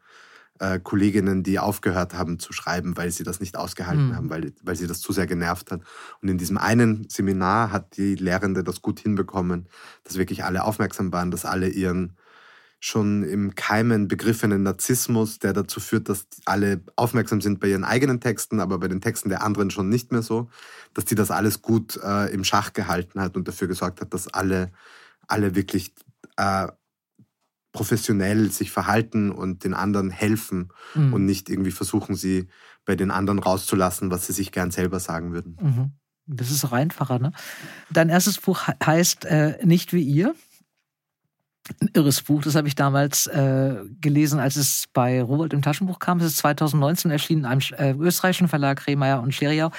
[0.61, 4.15] äh, Kolleginnen, die aufgehört haben zu schreiben, weil sie das nicht ausgehalten mhm.
[4.15, 5.81] haben, weil, weil sie das zu sehr genervt hat.
[6.21, 9.67] Und in diesem einen Seminar hat die Lehrende das gut hinbekommen,
[10.03, 12.15] dass wirklich alle aufmerksam waren, dass alle ihren
[12.79, 18.19] schon im Keimen begriffenen Narzissmus, der dazu führt, dass alle aufmerksam sind bei ihren eigenen
[18.19, 20.49] Texten, aber bei den Texten der anderen schon nicht mehr so,
[20.93, 24.27] dass die das alles gut äh, im Schach gehalten hat und dafür gesorgt hat, dass
[24.27, 24.71] alle,
[25.27, 25.93] alle wirklich
[26.37, 26.67] äh,
[27.71, 31.13] professionell sich verhalten und den anderen helfen mhm.
[31.13, 32.47] und nicht irgendwie versuchen, sie
[32.85, 35.57] bei den anderen rauszulassen, was sie sich gern selber sagen würden.
[35.61, 35.91] Mhm.
[36.27, 37.31] Das ist auch einfacher, ne?
[37.89, 40.35] Dein erstes Buch heißt äh, Nicht wie ihr.
[41.79, 45.99] Ein irres Buch, das habe ich damals äh, gelesen, als es bei Rowold im Taschenbuch
[45.99, 46.17] kam.
[46.19, 49.71] Es ist 2019 erschienen in einem äh, österreichischen Verlag, Rehmeier und Scheriau.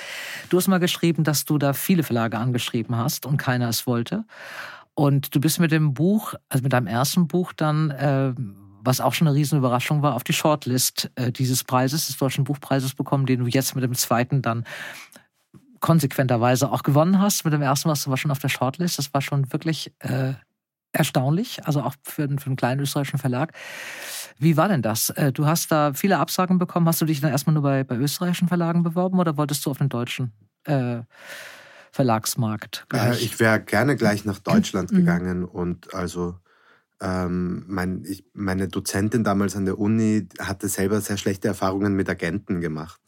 [0.49, 4.25] Du hast mal geschrieben, dass du da viele Verlage angeschrieben hast und keiner es wollte.
[4.95, 8.35] Und du bist mit dem Buch, also mit deinem ersten Buch dann, äh,
[8.85, 12.95] was auch schon eine Riesenüberraschung war, auf die Shortlist äh, dieses Preises, des Deutschen Buchpreises
[12.95, 14.65] bekommen, den du jetzt mit dem zweiten dann
[15.81, 17.45] konsequenterweise auch gewonnen hast.
[17.45, 18.99] Mit dem ersten warst du aber schon auf der Shortlist.
[18.99, 20.35] Das war schon wirklich äh,
[20.93, 23.53] erstaunlich, also auch für, für einen kleinen österreichischen Verlag.
[24.39, 25.11] Wie war denn das?
[25.11, 26.87] Äh, du hast da viele Absagen bekommen.
[26.87, 29.79] Hast du dich dann erstmal nur bei, bei österreichischen Verlagen beworben oder wolltest du auf
[29.79, 30.33] den deutschen
[30.65, 31.01] äh,
[31.93, 32.87] Verlagsmarkt?
[32.93, 34.97] Äh, ich wäre gerne gleich nach Deutschland mhm.
[34.97, 36.37] gegangen und also
[37.03, 42.09] ähm, mein, ich, meine Dozentin damals an der Uni hatte selber sehr schlechte Erfahrungen mit
[42.09, 43.01] Agenten gemacht.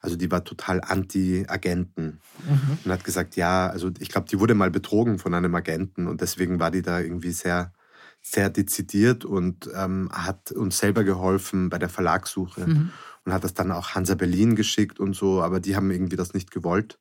[0.00, 2.78] Also die war total anti-Agenten mhm.
[2.84, 6.20] und hat gesagt, ja, also ich glaube, die wurde mal betrogen von einem Agenten und
[6.20, 7.72] deswegen war die da irgendwie sehr,
[8.20, 12.90] sehr dezidiert und ähm, hat uns selber geholfen bei der Verlagssuche mhm.
[13.24, 16.34] und hat das dann auch Hansa Berlin geschickt und so, aber die haben irgendwie das
[16.34, 16.98] nicht gewollt.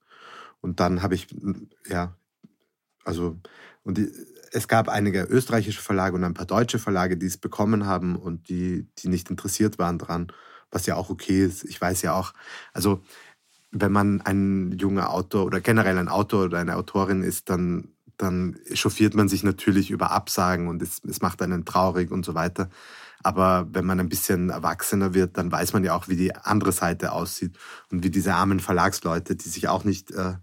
[0.65, 1.27] Und dann habe ich,
[1.87, 2.15] ja,
[3.03, 3.37] also,
[3.83, 4.11] und die,
[4.51, 8.49] es gab einige österreichische Verlage und ein paar deutsche Verlage, die es bekommen haben und
[8.49, 10.31] die, die nicht interessiert waren dran,
[10.71, 11.65] was ja auch okay ist.
[11.65, 12.33] Ich weiß ja auch,
[12.73, 13.03] also,
[13.69, 18.57] wenn man ein junger Autor oder generell ein Autor oder eine Autorin ist, dann, dann
[18.73, 22.71] chauffiert man sich natürlich über Absagen und es, es macht einen traurig und so weiter.
[23.21, 26.71] Aber wenn man ein bisschen erwachsener wird, dann weiß man ja auch, wie die andere
[26.71, 27.55] Seite aussieht
[27.91, 30.33] und wie diese armen Verlagsleute, die sich auch nicht äh,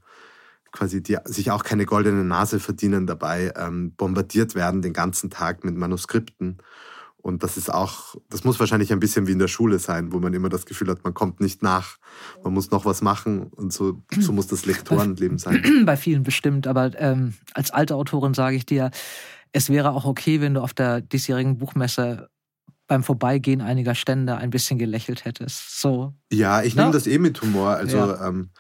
[0.73, 5.65] quasi die sich auch keine goldene Nase verdienen dabei, ähm, bombardiert werden den ganzen Tag
[5.65, 6.59] mit Manuskripten.
[7.19, 10.19] Und das ist auch, das muss wahrscheinlich ein bisschen wie in der Schule sein, wo
[10.19, 11.99] man immer das Gefühl hat, man kommt nicht nach,
[12.43, 15.85] man muss noch was machen und so, so muss das Lektorenleben sein.
[15.87, 18.91] Bei vielen bestimmt, aber ähm, als alte Autorin sage ich dir,
[19.53, 22.29] es wäre auch okay, wenn du auf der diesjährigen Buchmesse
[22.89, 25.81] beim Vorbeigehen einiger Stände ein bisschen gelächelt hättest.
[25.81, 26.15] So.
[26.33, 27.71] Ja, ich nehme das eh mit Humor.
[27.71, 28.29] Also ja.
[28.29, 28.51] ähm,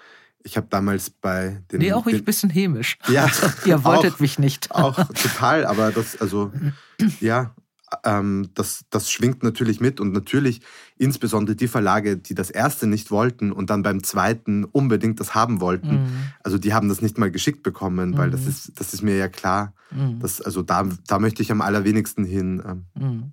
[0.45, 1.81] ich habe damals bei den.
[1.81, 2.99] Nee, auch den, ein bisschen hämisch.
[3.09, 3.29] Ja.
[3.65, 4.71] Ihr wolltet auch, mich nicht.
[4.71, 6.53] Auch total, aber das, also,
[7.21, 7.55] ja,
[8.05, 10.63] ähm, das, das schwingt natürlich mit und natürlich
[10.97, 15.61] insbesondere die Verlage, die das erste nicht wollten und dann beim zweiten unbedingt das haben
[15.61, 16.09] wollten, mhm.
[16.43, 18.33] also die haben das nicht mal geschickt bekommen, weil mhm.
[18.33, 19.75] das ist, das ist mir ja klar.
[19.91, 20.21] Mhm.
[20.21, 22.63] Dass, also da, da möchte ich am allerwenigsten hin.
[22.67, 22.85] Ähm.
[22.95, 23.33] Mhm.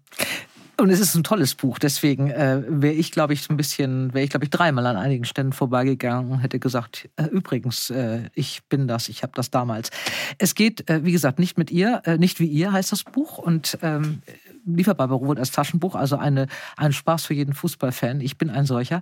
[0.79, 4.23] Und es ist ein tolles Buch, deswegen äh, wäre ich, glaube ich, ein bisschen, wäre
[4.23, 8.61] ich, glaube ich, dreimal an einigen Ständen vorbeigegangen und hätte gesagt, äh, übrigens, äh, ich
[8.69, 9.89] bin das, ich habe das damals.
[10.37, 13.37] Es geht, äh, wie gesagt, nicht mit ihr, äh, nicht wie ihr heißt das Buch
[13.37, 14.21] und ähm,
[14.75, 18.21] lieferbar bei als Taschenbuch, also eine, ein Spaß für jeden Fußballfan.
[18.21, 19.01] Ich bin ein solcher.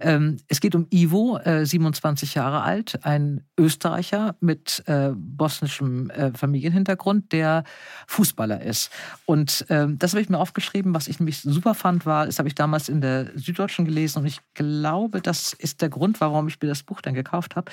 [0.00, 6.32] Ähm, es geht um Ivo, äh, 27 Jahre alt, ein Österreicher mit äh, bosnischem äh,
[6.32, 7.64] Familienhintergrund, der
[8.06, 8.90] Fußballer ist.
[9.26, 10.94] Und ähm, das habe ich mir aufgeschrieben.
[10.94, 14.26] Was ich nämlich super fand, war, das habe ich damals in der Süddeutschen gelesen und
[14.26, 17.70] ich glaube, das ist der Grund, warum ich mir das Buch dann gekauft habe.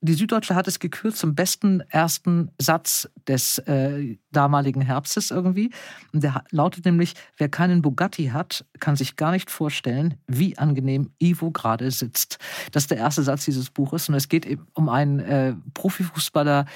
[0.00, 5.70] Die Süddeutsche hat es gekürt zum besten ersten Satz des äh, damaligen Herbstes irgendwie.
[6.12, 11.10] Und der lautet nämlich, wer keinen Bugatti hat, kann sich gar nicht vorstellen, wie angenehm
[11.18, 12.38] Ivo gerade sitzt.
[12.70, 16.66] Das ist der erste Satz dieses Buches und es geht um einen äh, Profifußballer,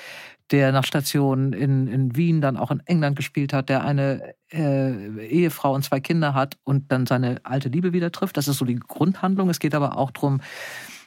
[0.50, 5.26] der nach Station in, in Wien dann auch in England gespielt hat, der eine äh,
[5.26, 8.38] Ehefrau und zwei Kinder hat und dann seine alte Liebe wieder trifft.
[8.38, 9.50] Das ist so die Grundhandlung.
[9.50, 10.40] Es geht aber auch darum,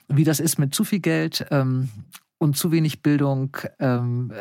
[0.08, 1.90] wie das ist mit zu viel Geld ähm,
[2.40, 4.32] und zu wenig Bildung, ähm,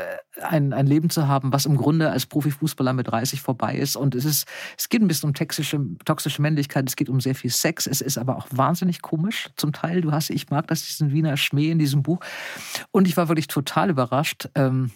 [0.40, 3.96] ein, ein Leben zu haben, was im Grunde als Profifußballer mit 30 vorbei ist.
[3.96, 7.34] Und es ist, es geht ein bisschen um toxische, toxische Männlichkeit, es geht um sehr
[7.34, 10.02] viel Sex, es ist aber auch wahnsinnig komisch zum Teil.
[10.02, 12.20] Du hast, ich mag das, diesen Wiener Schmäh in diesem Buch.
[12.90, 14.48] Und ich war wirklich total überrascht.
[14.54, 14.90] Ähm,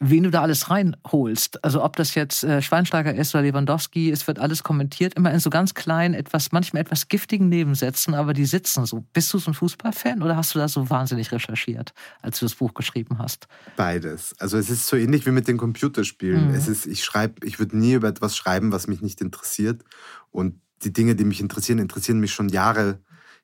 [0.00, 1.64] wen du da alles reinholst.
[1.64, 5.40] Also ob das jetzt äh, Schweinsteiger ist oder Lewandowski, es wird alles kommentiert, immer in
[5.40, 9.04] so ganz kleinen, etwas, manchmal etwas giftigen Nebensätzen, aber die sitzen so.
[9.12, 12.54] Bist du so ein Fußballfan oder hast du da so wahnsinnig recherchiert, als du das
[12.54, 13.48] Buch geschrieben hast?
[13.76, 14.34] Beides.
[14.38, 16.48] Also es ist so ähnlich wie mit den Computerspielen.
[16.48, 16.54] Mhm.
[16.54, 19.82] Es ist, ich schreibe, ich würde nie über etwas schreiben, was mich nicht interessiert.
[20.30, 23.00] Und die Dinge, die mich interessieren, interessieren mich schon Jahre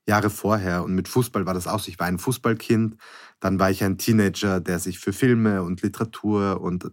[0.07, 0.85] Jahre vorher.
[0.85, 1.89] Und mit Fußball war das auch so.
[1.89, 2.97] Ich war ein Fußballkind,
[3.41, 6.91] dann war ich ein Teenager, der sich für Filme und Literatur und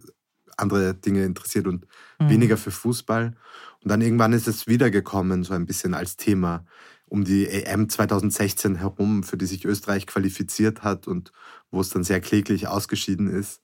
[0.56, 1.86] andere Dinge interessiert und
[2.18, 2.30] mhm.
[2.30, 3.34] weniger für Fußball.
[3.82, 6.64] Und dann irgendwann ist es wiedergekommen, so ein bisschen als Thema
[7.06, 11.30] um die EM 2016 herum, für die sich Österreich qualifiziert hat und
[11.70, 13.60] wo es dann sehr kläglich ausgeschieden ist.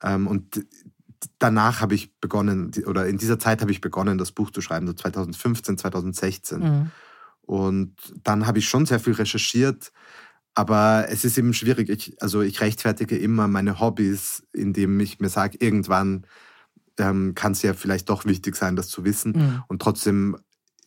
[0.00, 0.64] Ähm, und
[1.40, 4.86] danach habe ich begonnen, oder in dieser Zeit habe ich begonnen, das Buch zu schreiben,
[4.86, 6.60] so 2015, 2016.
[6.60, 6.90] Mhm.
[7.48, 9.90] Und dann habe ich schon sehr viel recherchiert,
[10.54, 11.88] aber es ist eben schwierig.
[11.88, 16.26] Ich, also ich rechtfertige immer meine Hobbys, indem ich mir sage, irgendwann
[16.98, 19.32] ähm, kann es ja vielleicht doch wichtig sein, das zu wissen.
[19.32, 19.62] Mhm.
[19.66, 20.36] Und trotzdem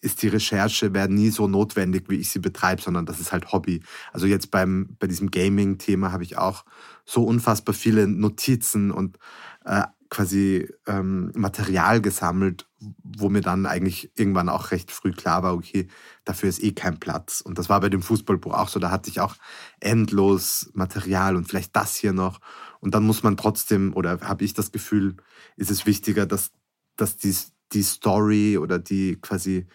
[0.02, 3.52] ist die Recherche wäre nie so notwendig, wie ich sie betreibe, sondern das ist halt
[3.52, 3.82] Hobby.
[4.14, 6.64] Also jetzt beim bei diesem Gaming-Thema habe ich auch
[7.06, 9.18] so unfassbar viele Notizen und
[9.66, 12.68] äh, quasi ähm, Material gesammelt,
[13.02, 15.88] wo mir dann eigentlich irgendwann auch recht früh klar war, okay,
[16.26, 17.40] dafür ist eh kein Platz.
[17.40, 19.36] Und das war bei dem Fußballbuch auch so, da hatte ich auch
[19.80, 22.42] endlos Material und vielleicht das hier noch.
[22.82, 25.16] Und dann muss man trotzdem, oder habe ich das Gefühl,
[25.56, 26.52] ist es wichtiger, dass,
[26.98, 27.34] dass die,
[27.72, 29.68] die Story oder die quasi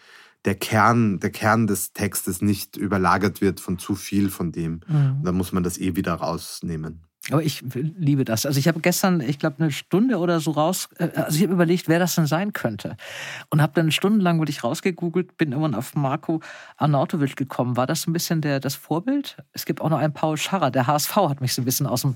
[0.45, 4.81] der Kern, der Kern des Textes nicht überlagert wird von zu viel von dem.
[4.87, 5.17] Mhm.
[5.17, 7.06] Und dann muss man das eh wieder rausnehmen.
[7.31, 8.45] Aber ich liebe das.
[8.45, 11.53] Also ich habe gestern, ich glaube, eine Stunde oder so raus, äh, also ich habe
[11.53, 12.95] überlegt, wer das denn sein könnte.
[13.49, 16.41] Und habe dann stundenlang wirklich rausgegoogelt, bin irgendwann auf Marco
[16.77, 17.75] Arnautovic gekommen.
[17.75, 19.37] War das ein bisschen der, das Vorbild?
[19.51, 22.01] Es gibt auch noch einen Paul Scharrer, der HSV hat mich so ein bisschen aus
[22.01, 22.15] dem,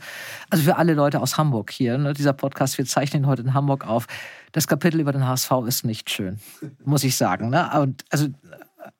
[0.50, 3.86] also für alle Leute aus Hamburg hier, ne, dieser Podcast, wir zeichnen heute in Hamburg
[3.86, 4.08] auf.
[4.54, 6.40] Das Kapitel über den HSV ist nicht schön,
[6.86, 7.50] muss ich sagen.
[7.50, 7.70] Ne?
[7.82, 8.28] Und also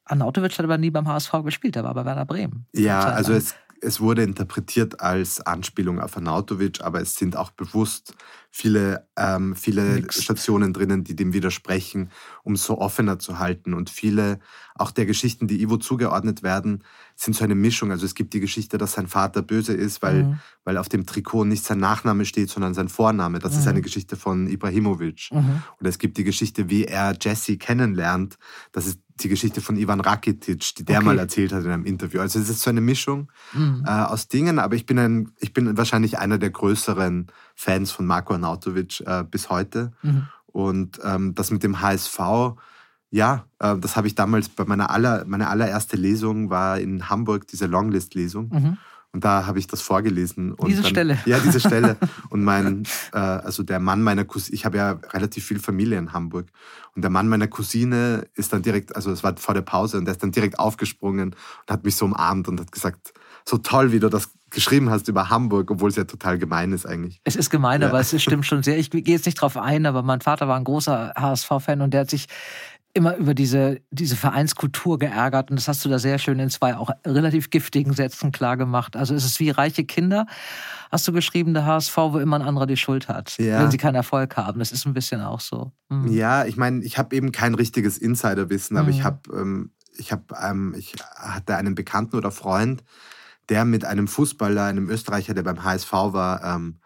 [0.06, 2.66] Arnautovic hat aber nie beim HSV gespielt, der war bei Werder Bremen.
[2.74, 8.14] Ja, also es es wurde interpretiert als Anspielung auf Arnautovic, aber es sind auch bewusst
[8.52, 12.12] viele, ähm, viele Stationen drinnen, die dem widersprechen,
[12.44, 13.74] um so offener zu halten.
[13.74, 14.40] Und viele,
[14.76, 16.84] auch der Geschichten, die Ivo zugeordnet werden,
[17.16, 17.92] sind so eine Mischung.
[17.92, 20.40] Also es gibt die Geschichte, dass sein Vater böse ist, weil, mhm.
[20.64, 23.40] weil auf dem Trikot nicht sein Nachname steht, sondern sein Vorname.
[23.40, 23.60] Das mhm.
[23.60, 25.30] ist eine Geschichte von Ibrahimovic.
[25.32, 25.64] Mhm.
[25.80, 28.38] Und es gibt die Geschichte, wie er Jesse kennenlernt.
[28.74, 31.06] Das ist die Geschichte von Ivan Rakitic, die der okay.
[31.06, 32.20] mal erzählt hat in einem Interview.
[32.20, 33.84] Also es ist so eine Mischung mhm.
[33.86, 38.06] äh, aus Dingen, aber ich bin, ein, ich bin wahrscheinlich einer der größeren Fans von
[38.06, 39.92] Marco Arnautovic äh, bis heute.
[40.02, 40.28] Mhm.
[40.48, 42.20] Und ähm, das mit dem HSV,
[43.10, 47.48] ja, äh, das habe ich damals bei meiner aller, meine allererste Lesung war in Hamburg,
[47.48, 48.50] diese Longlist-Lesung.
[48.50, 48.78] Mhm.
[49.14, 50.54] Und da habe ich das vorgelesen.
[50.54, 51.20] Und diese dann, Stelle.
[51.26, 51.98] Ja, diese Stelle.
[52.30, 56.14] Und mein, äh, also der Mann meiner Cousine, ich habe ja relativ viel Familie in
[56.14, 56.48] Hamburg.
[56.96, 60.06] Und der Mann meiner Cousine ist dann direkt, also es war vor der Pause, und
[60.06, 63.14] der ist dann direkt aufgesprungen und hat mich so umarmt und hat gesagt,
[63.46, 66.86] so toll, wie du das geschrieben hast über Hamburg, obwohl es ja total gemein ist
[66.86, 67.22] eigentlich.
[67.24, 67.88] Es ist gemein, ja.
[67.88, 68.78] aber es stimmt schon sehr.
[68.78, 72.02] Ich gehe jetzt nicht drauf ein, aber mein Vater war ein großer HSV-Fan und der
[72.02, 72.28] hat sich
[72.94, 75.50] immer über diese, diese Vereinskultur geärgert.
[75.50, 78.96] Und das hast du da sehr schön in zwei auch relativ giftigen Sätzen klar gemacht.
[78.96, 80.26] Also es ist wie reiche Kinder,
[80.92, 83.62] hast du geschrieben, der HSV, wo immer ein anderer die Schuld hat, ja.
[83.62, 84.60] wenn sie keinen Erfolg haben.
[84.60, 85.72] Das ist ein bisschen auch so.
[85.90, 86.12] Mhm.
[86.12, 88.94] Ja, ich meine, ich habe eben kein richtiges Insiderwissen, aber mhm.
[88.94, 92.84] ich habe, ähm, ich habe, ähm, ich hatte einen Bekannten oder Freund,
[93.50, 96.80] der mit einem Fußballer, einem Österreicher, der beim HSV war, ähm,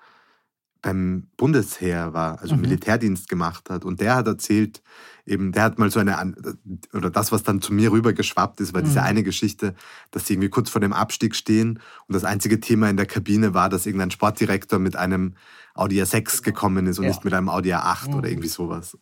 [0.86, 2.62] beim Bundesheer war, also mhm.
[2.62, 3.86] Militärdienst gemacht hat.
[3.86, 4.84] Und der hat erzählt,
[5.26, 6.36] eben, der hat mal so eine,
[6.94, 8.86] oder das, was dann zu mir rübergeschwappt ist, war mhm.
[8.86, 9.76] diese eine Geschichte,
[10.12, 13.54] dass sie irgendwie kurz vor dem Abstieg stehen und das einzige Thema in der Kabine
[13.54, 15.36] war, dass irgendein Sportdirektor mit einem
[15.74, 17.10] Audi A6 gekommen ist und ja.
[17.10, 18.16] nicht mit einem Audi A8 mhm.
[18.16, 18.98] oder irgendwie sowas.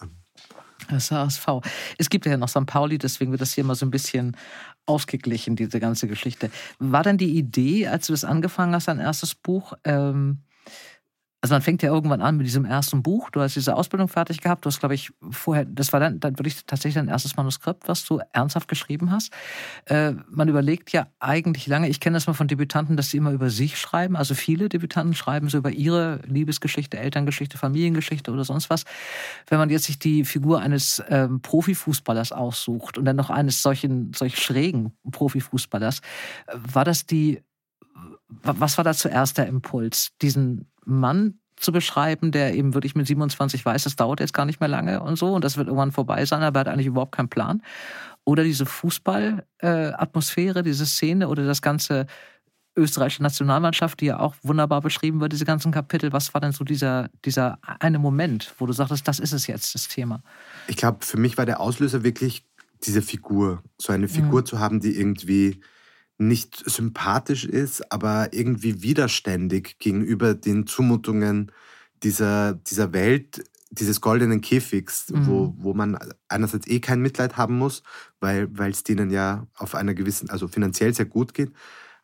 [0.89, 1.47] Das HSV.
[1.97, 2.65] Es gibt ja noch St.
[2.65, 4.35] Pauli, deswegen wird das hier immer so ein bisschen
[4.85, 6.51] ausgeglichen, diese ganze Geschichte.
[6.79, 10.39] War denn die Idee, als du das angefangen hast, dein erstes Buch, ähm,
[11.43, 13.29] also man fängt ja irgendwann an mit diesem ersten Buch.
[13.29, 14.63] Du hast diese Ausbildung fertig gehabt.
[14.63, 18.05] Du hast, glaube ich, vorher, das war dann, dann wirklich tatsächlich dein erstes Manuskript, was
[18.05, 19.33] du ernsthaft geschrieben hast.
[19.83, 23.31] Äh, man überlegt ja eigentlich lange, ich kenne das mal von Debütanten, dass sie immer
[23.31, 24.15] über sich schreiben.
[24.15, 28.85] Also viele Debütanten schreiben so über ihre Liebesgeschichte, Elterngeschichte, Familiengeschichte oder sonst was.
[29.49, 34.13] Wenn man jetzt sich die Figur eines ähm, Profifußballers aussucht und dann noch eines solchen,
[34.13, 35.99] solch schrägen Profifußballers,
[36.47, 37.43] äh, war das die
[38.41, 43.65] was war da zuerst der Impuls, diesen Mann zu beschreiben, der eben wirklich mit 27
[43.65, 46.25] weiß, das dauert jetzt gar nicht mehr lange und so und das wird irgendwann vorbei
[46.25, 47.61] sein, aber er hat eigentlich überhaupt keinen Plan.
[48.25, 52.07] Oder diese Fußballatmosphäre, äh, diese Szene oder das ganze
[52.75, 56.11] österreichische Nationalmannschaft, die ja auch wunderbar beschrieben wird, diese ganzen Kapitel.
[56.11, 59.75] Was war denn so dieser, dieser eine Moment, wo du sagtest, das ist es jetzt,
[59.75, 60.23] das Thema?
[60.67, 62.45] Ich glaube, für mich war der Auslöser wirklich
[62.83, 63.61] diese Figur.
[63.77, 64.45] So eine Figur mhm.
[64.45, 65.61] zu haben, die irgendwie
[66.27, 71.51] nicht sympathisch ist, aber irgendwie widerständig gegenüber den Zumutungen
[72.03, 75.27] dieser, dieser Welt, dieses goldenen Käfigs, mhm.
[75.27, 77.83] wo, wo man einerseits eh kein Mitleid haben muss,
[78.19, 81.51] weil es denen ja auf einer gewissen, also finanziell sehr gut geht,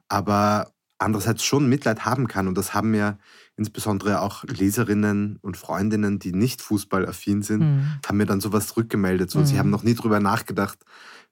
[0.07, 2.47] aber andererseits schon Mitleid haben kann.
[2.47, 3.17] Und das haben ja
[3.55, 7.87] insbesondere auch Leserinnen und Freundinnen, die nicht fußballaffin sind, mhm.
[8.05, 9.31] haben mir dann sowas rückgemeldet.
[9.31, 9.45] So, mhm.
[9.45, 10.77] Sie haben noch nie drüber nachgedacht,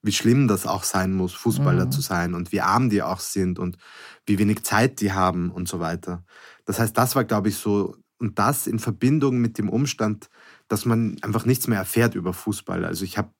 [0.02, 1.92] wie schlimm das auch sein muss, Fußballer mhm.
[1.92, 3.78] zu sein und wie arm die auch sind und
[4.26, 6.24] wie wenig Zeit die haben und so weiter.
[6.66, 10.30] Das heißt, das war, glaube ich, so, und das in Verbindung mit dem Umstand,
[10.68, 12.86] dass man einfach nichts mehr erfährt über Fußball.
[12.86, 13.32] Also ich habe,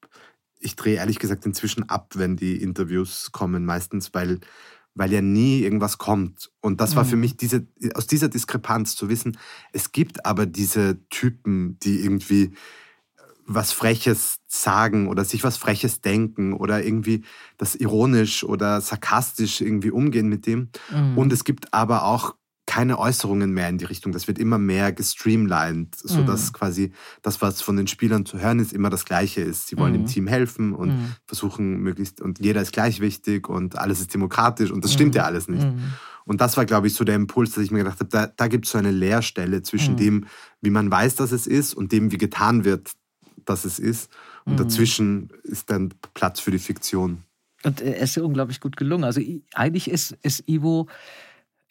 [0.60, 4.40] ich drehe ehrlich gesagt inzwischen ab, wenn die Interviews kommen, meistens, weil,
[4.98, 6.50] weil ja nie irgendwas kommt.
[6.60, 7.20] Und das war für mhm.
[7.22, 9.38] mich diese, aus dieser Diskrepanz zu wissen,
[9.72, 12.52] es gibt aber diese Typen, die irgendwie
[13.46, 17.24] was Freches sagen oder sich was Freches denken oder irgendwie
[17.56, 20.68] das ironisch oder sarkastisch irgendwie umgehen mit dem.
[20.90, 21.16] Mhm.
[21.16, 22.34] Und es gibt aber auch
[22.78, 24.12] keine Äußerungen mehr in die Richtung.
[24.12, 26.52] Das wird immer mehr gestreamlined, sodass mhm.
[26.52, 29.66] quasi das, was von den Spielern zu hören ist, immer das Gleiche ist.
[29.66, 30.04] Sie wollen mhm.
[30.04, 31.12] dem Team helfen und mhm.
[31.26, 35.22] versuchen möglichst, und jeder ist gleich wichtig und alles ist demokratisch und das stimmt ja
[35.22, 35.26] mhm.
[35.26, 35.64] alles nicht.
[35.64, 35.92] Mhm.
[36.24, 38.46] Und das war, glaube ich, so der Impuls, dass ich mir gedacht habe, da, da
[38.46, 40.26] gibt es so eine Leerstelle zwischen dem,
[40.60, 42.92] wie man weiß, dass es ist und dem, wie getan wird,
[43.44, 44.08] dass es ist.
[44.44, 44.58] Und mhm.
[44.58, 47.24] dazwischen ist dann Platz für die Fiktion.
[47.64, 49.02] Und er ist ja unglaublich gut gelungen.
[49.02, 49.20] Also
[49.52, 50.86] eigentlich ist, ist Ivo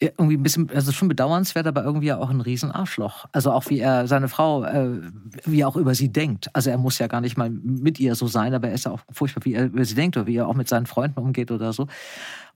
[0.00, 3.26] irgendwie ein bisschen, also schon bedauernswert, aber irgendwie auch ein Riesenarschloch.
[3.32, 5.00] Also auch wie er seine Frau, äh,
[5.44, 6.50] wie er auch über sie denkt.
[6.52, 8.92] Also er muss ja gar nicht mal mit ihr so sein, aber er ist ja
[8.92, 11.50] auch furchtbar, wie er über sie denkt oder wie er auch mit seinen Freunden umgeht
[11.50, 11.88] oder so.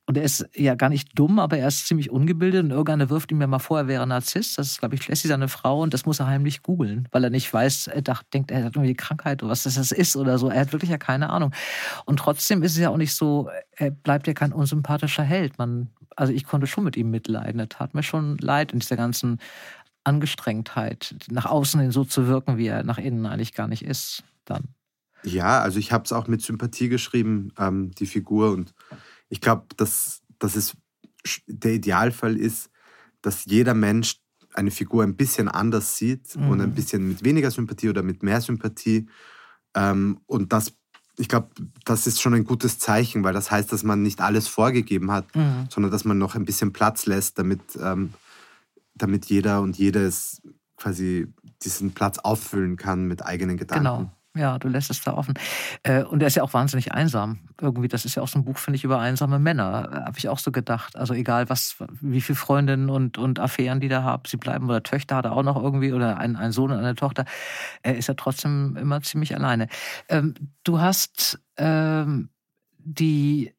[0.06, 2.64] Und er ist ja gar nicht dumm, aber er ist ziemlich ungebildet.
[2.64, 4.58] Und irgendeiner wirft ihm ja mal vor, er wäre Narzisst.
[4.58, 5.80] Das ist, glaube ich, Lassie seine Frau.
[5.80, 8.74] Und das muss er heimlich googeln, weil er nicht weiß, er dacht, denkt, er hat
[8.74, 10.48] irgendwie Krankheit oder was das ist oder so.
[10.48, 11.52] Er hat wirklich ja keine Ahnung.
[12.04, 15.58] Und trotzdem ist es ja auch nicht so, er bleibt ja kein unsympathischer Held.
[15.58, 17.60] Man, also ich konnte schon mit ihm mitleiden.
[17.60, 19.38] Er tat mir schon leid in dieser ganzen
[20.02, 24.24] Angestrengtheit, nach außen hin so zu wirken, wie er nach innen eigentlich gar nicht ist.
[24.44, 24.74] Dann.
[25.22, 28.50] Ja, also ich habe es auch mit Sympathie geschrieben, ähm, die Figur.
[28.52, 28.74] Und
[29.32, 30.76] ich glaube, dass, dass es
[31.46, 32.68] der Idealfall ist,
[33.22, 34.20] dass jeder Mensch
[34.52, 36.48] eine Figur ein bisschen anders sieht mhm.
[36.50, 36.74] und ein mhm.
[36.74, 39.08] bisschen mit weniger Sympathie oder mit mehr Sympathie.
[39.74, 40.74] Ähm, und das,
[41.16, 41.48] ich glaube,
[41.86, 45.34] das ist schon ein gutes Zeichen, weil das heißt, dass man nicht alles vorgegeben hat,
[45.34, 45.66] mhm.
[45.70, 48.12] sondern dass man noch ein bisschen Platz lässt, damit, ähm,
[48.94, 50.42] damit jeder und jedes
[50.76, 53.84] quasi diesen Platz auffüllen kann mit eigenen Gedanken.
[53.84, 54.10] Genau.
[54.34, 55.34] Ja, du lässt es da offen.
[55.82, 57.40] Äh, und er ist ja auch wahnsinnig einsam.
[57.60, 59.90] Irgendwie, das ist ja auch so ein Buch, finde ich, über einsame Männer.
[59.92, 60.96] Äh, Habe ich auch so gedacht.
[60.96, 64.82] Also egal, was, wie viele Freundinnen und, und Affären die da haben, sie bleiben oder
[64.82, 67.26] Töchter hat er auch noch irgendwie oder ein, ein Sohn und eine Tochter.
[67.82, 69.68] Er ist ja trotzdem immer ziemlich alleine.
[70.08, 72.30] Ähm, du hast ähm,
[72.78, 73.52] die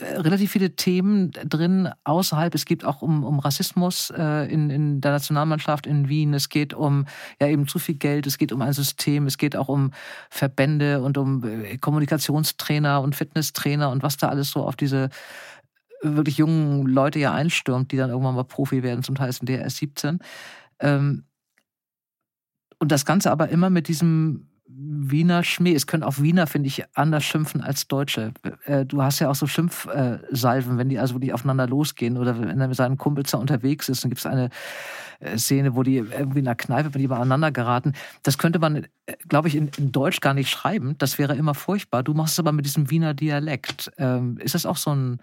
[0.00, 2.54] relativ viele Themen drin außerhalb.
[2.54, 6.34] Es geht auch um, um Rassismus äh, in, in der Nationalmannschaft in Wien.
[6.34, 7.06] Es geht um
[7.40, 8.26] ja eben zu viel Geld.
[8.26, 9.26] Es geht um ein System.
[9.26, 9.92] Es geht auch um
[10.28, 15.08] Verbände und um äh, Kommunikationstrainer und Fitnesstrainer und was da alles so auf diese
[16.02, 19.02] wirklich jungen Leute ja einstürmt, die dann irgendwann mal Profi werden.
[19.02, 20.18] Zum Teil sind die erst 17.
[20.80, 21.24] Ähm,
[22.78, 25.74] und das Ganze aber immer mit diesem Wiener Schmäh.
[25.74, 28.32] Es können auch Wiener, finde ich, anders schimpfen als Deutsche.
[28.64, 32.60] Äh, du hast ja auch so Schimpfsalven, wenn die also wirklich aufeinander losgehen oder wenn
[32.60, 34.50] er mit seinen Kumpels da unterwegs ist, dann gibt es eine
[35.20, 37.92] äh, Szene, wo die irgendwie in der Kneipe, wenn die aneinander geraten.
[38.22, 40.96] Das könnte man, äh, glaube ich, in, in, Deutsch gar nicht schreiben.
[40.98, 42.02] Das wäre immer furchtbar.
[42.02, 43.90] Du machst es aber mit diesem Wiener Dialekt.
[43.98, 45.20] Ähm, ist das auch so ein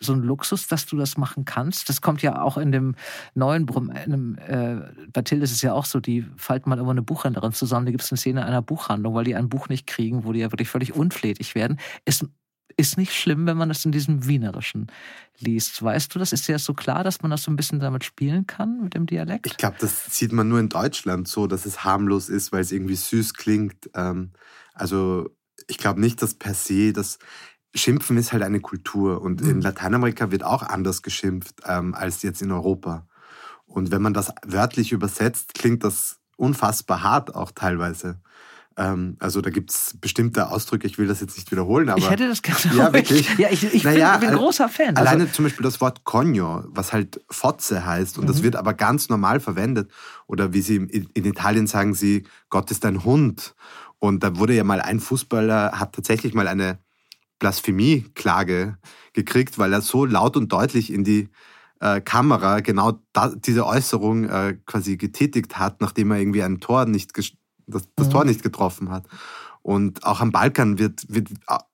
[0.00, 1.88] so ein Luxus, dass du das machen kannst.
[1.88, 2.94] Das kommt ja auch in dem
[3.34, 3.82] neuen Buch.
[3.88, 4.76] Äh,
[5.12, 7.86] bei Till ist es ja auch so, die falten mal immer eine Buchhändlerin zusammen.
[7.86, 10.40] Da gibt es eine Szene einer Buchhandlung, weil die ein Buch nicht kriegen, wo die
[10.40, 11.78] ja wirklich völlig unflätig werden.
[12.04, 12.26] Ist
[12.78, 14.86] ist nicht schlimm, wenn man das in diesem Wienerischen
[15.40, 15.82] liest.
[15.82, 16.32] Weißt du das?
[16.32, 19.06] Ist das so klar, dass man das so ein bisschen damit spielen kann, mit dem
[19.06, 19.46] Dialekt?
[19.46, 22.70] Ich glaube, das sieht man nur in Deutschland so, dass es harmlos ist, weil es
[22.70, 23.90] irgendwie süß klingt.
[23.94, 24.30] Ähm,
[24.74, 25.28] also
[25.66, 27.18] ich glaube nicht, dass per se das
[27.74, 29.62] Schimpfen ist halt eine Kultur und in mhm.
[29.62, 33.06] Lateinamerika wird auch anders geschimpft ähm, als jetzt in Europa.
[33.66, 38.20] Und wenn man das wörtlich übersetzt, klingt das unfassbar hart auch teilweise.
[38.78, 41.98] Ähm, also da gibt es bestimmte Ausdrücke, ich will das jetzt nicht wiederholen, aber.
[41.98, 42.76] Ich hätte das gerne.
[42.76, 43.36] Ja, wirklich.
[43.36, 44.96] Ja, ich, ich naja, bin, bin großer Fan.
[44.96, 48.28] Also alleine also, zum Beispiel das Wort Cogno, was halt Fotze heißt, und mhm.
[48.28, 49.90] das wird aber ganz normal verwendet.
[50.26, 53.54] Oder wie sie in Italien sagen sie, Gott ist ein Hund.
[53.98, 56.78] Und da wurde ja mal ein Fußballer, hat tatsächlich mal eine
[57.38, 58.78] Blasphemie-Klage
[59.12, 61.28] gekriegt, weil er so laut und deutlich in die
[61.80, 66.86] äh, Kamera genau da, diese Äußerung äh, quasi getätigt hat, nachdem er irgendwie ein Tor
[66.86, 67.16] nicht
[67.66, 68.10] das, das mhm.
[68.10, 69.06] Tor nicht getroffen hat.
[69.62, 71.28] Und auch am Balkan wird, wird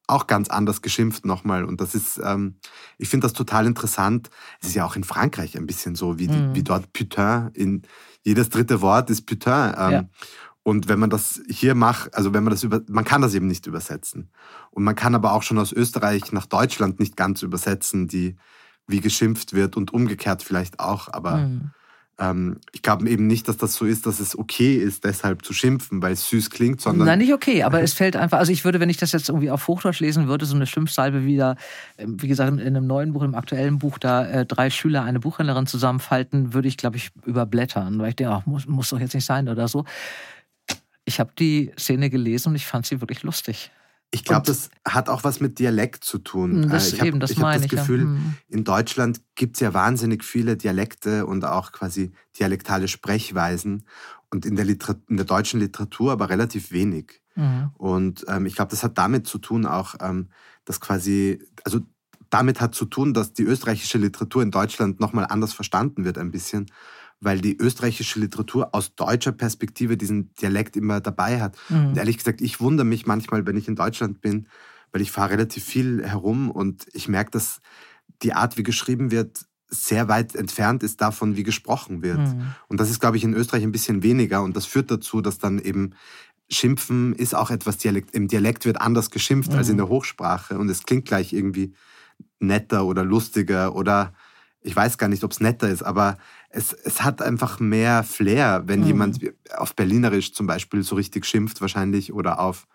[0.07, 1.65] auch ganz anders geschimpft nochmal.
[1.65, 2.57] Und das ist, ähm,
[2.99, 4.31] ich finde das total interessant.
[4.61, 6.55] Es ist ja auch in Frankreich ein bisschen so, wie, mhm.
[6.55, 7.83] wie dort Putain, in
[8.23, 9.75] jedes dritte Wort ist Putain.
[9.79, 10.05] Ähm, ja.
[10.65, 13.47] Und wenn man das hier macht, also wenn man das über, man kann das eben
[13.47, 14.31] nicht übersetzen.
[14.71, 18.37] Und man kann aber auch schon aus Österreich nach Deutschland nicht ganz übersetzen, die,
[18.87, 21.13] wie geschimpft wird und umgekehrt vielleicht auch.
[21.13, 21.71] Aber mhm.
[22.19, 25.53] ähm, ich glaube eben nicht, dass das so ist, dass es okay ist, deshalb zu
[25.53, 27.09] schimpfen, weil es süß klingt, sondern.
[27.09, 29.51] Nein, nicht okay, aber es fällt einfach, also ich würde, wenn ich das jetzt irgendwie
[29.51, 31.57] auf Hochdeutsch lesen würde, so eine Schimpfsalbe wieder,
[31.99, 35.21] ähm, wie gesagt, in einem neuen Buch, im aktuellen Buch, da äh, drei Schüler eine
[35.21, 39.13] Buchhändlerin zusammenfalten, würde ich, glaube ich, überblättern, weil ich denke, ach, muss, muss doch jetzt
[39.13, 39.85] nicht sein oder so.
[41.05, 43.71] Ich habe die Szene gelesen und ich fand sie wirklich lustig.
[44.11, 46.63] Ich glaube, das hat auch was mit Dialekt zu tun.
[46.63, 48.05] Hm, das äh, ich habe das, hab das Gefühl, ja.
[48.05, 48.35] Hm.
[48.49, 53.85] in Deutschland gibt es ja wahnsinnig viele Dialekte und auch quasi dialektale Sprechweisen
[54.31, 57.21] und in der, in der deutschen Literatur aber relativ wenig.
[57.35, 57.71] Mhm.
[57.75, 60.29] Und ähm, ich glaube, das hat damit zu tun auch, ähm,
[60.65, 61.81] dass quasi, also
[62.31, 66.31] damit hat zu tun, dass die österreichische Literatur in Deutschland nochmal anders verstanden wird ein
[66.31, 66.67] bisschen
[67.25, 71.57] weil die österreichische Literatur aus deutscher Perspektive diesen Dialekt immer dabei hat.
[71.69, 71.89] Mhm.
[71.89, 74.47] Und ehrlich gesagt, ich wundere mich manchmal, wenn ich in Deutschland bin,
[74.93, 77.61] weil ich fahre relativ viel herum und ich merke, dass
[78.23, 82.19] die Art, wie geschrieben wird, sehr weit entfernt ist davon, wie gesprochen wird.
[82.19, 82.55] Mhm.
[82.69, 85.39] Und das ist, glaube ich, in Österreich ein bisschen weniger und das führt dazu, dass
[85.39, 85.95] dann eben
[86.51, 88.15] Schimpfen ist auch etwas Dialekt.
[88.15, 89.59] Im Dialekt wird anders geschimpft mhm.
[89.59, 89.79] als in mhm.
[89.79, 91.75] der Hochsprache und es klingt gleich irgendwie
[92.39, 94.13] netter oder lustiger oder
[94.65, 96.17] ich weiß gar nicht, ob es netter ist, aber
[96.49, 98.87] es, es hat einfach mehr Flair, wenn mhm.
[98.87, 99.21] jemand
[99.57, 102.67] auf Berlinerisch zum Beispiel so richtig schimpft wahrscheinlich oder auf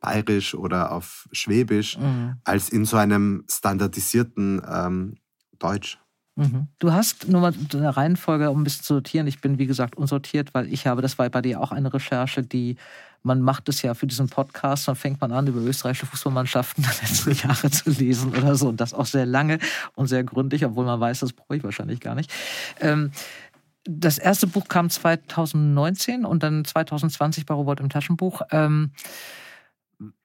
[0.00, 2.34] Bayerisch oder auf Schwäbisch, mhm.
[2.44, 5.16] als in so einem standardisierten ähm,
[5.58, 5.98] Deutsch.
[6.38, 6.68] Mhm.
[6.78, 9.26] Du hast nur mal eine Reihenfolge, um ein bisschen zu sortieren.
[9.26, 12.42] Ich bin, wie gesagt, unsortiert, weil ich habe, das war bei dir auch eine Recherche,
[12.44, 12.76] die
[13.24, 16.92] man macht es ja für diesen Podcast, dann fängt man an, über österreichische Fußballmannschaften der
[17.02, 18.68] letzten Jahre zu lesen oder so.
[18.68, 19.58] Und das auch sehr lange
[19.96, 22.32] und sehr gründlich, obwohl man weiß, das brauche ich wahrscheinlich gar nicht.
[22.80, 23.10] Ähm,
[23.84, 28.42] das erste Buch kam 2019 und dann 2020 bei Robert im Taschenbuch.
[28.52, 28.92] Ähm,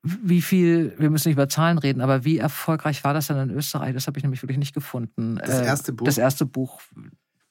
[0.03, 3.49] wie viel, wir müssen nicht über Zahlen reden, aber wie erfolgreich war das denn in
[3.51, 3.93] Österreich?
[3.93, 5.37] Das habe ich nämlich wirklich nicht gefunden.
[5.37, 6.05] Das äh, erste Buch?
[6.05, 6.81] Das erste Buch.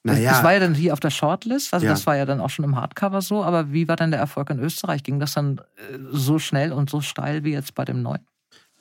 [0.03, 0.31] Naja.
[0.31, 1.93] Das, war ja dann hier auf der Shortlist, also ja.
[1.93, 4.49] das war ja dann auch schon im Hardcover so, aber wie war dann der Erfolg
[4.49, 5.01] in Österreich?
[5.01, 8.21] Ging das dann äh, so schnell und so steil wie jetzt bei dem neuen?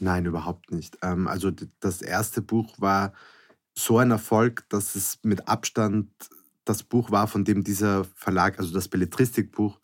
[0.01, 0.99] Nein, überhaupt nicht.
[1.03, 3.13] Ähm, also das erste Buch war
[3.73, 6.09] so ein Erfolg, dass es mit Abstand
[6.65, 9.81] das Buch war, von dem dieser Verlag, also das Belletristikbuch,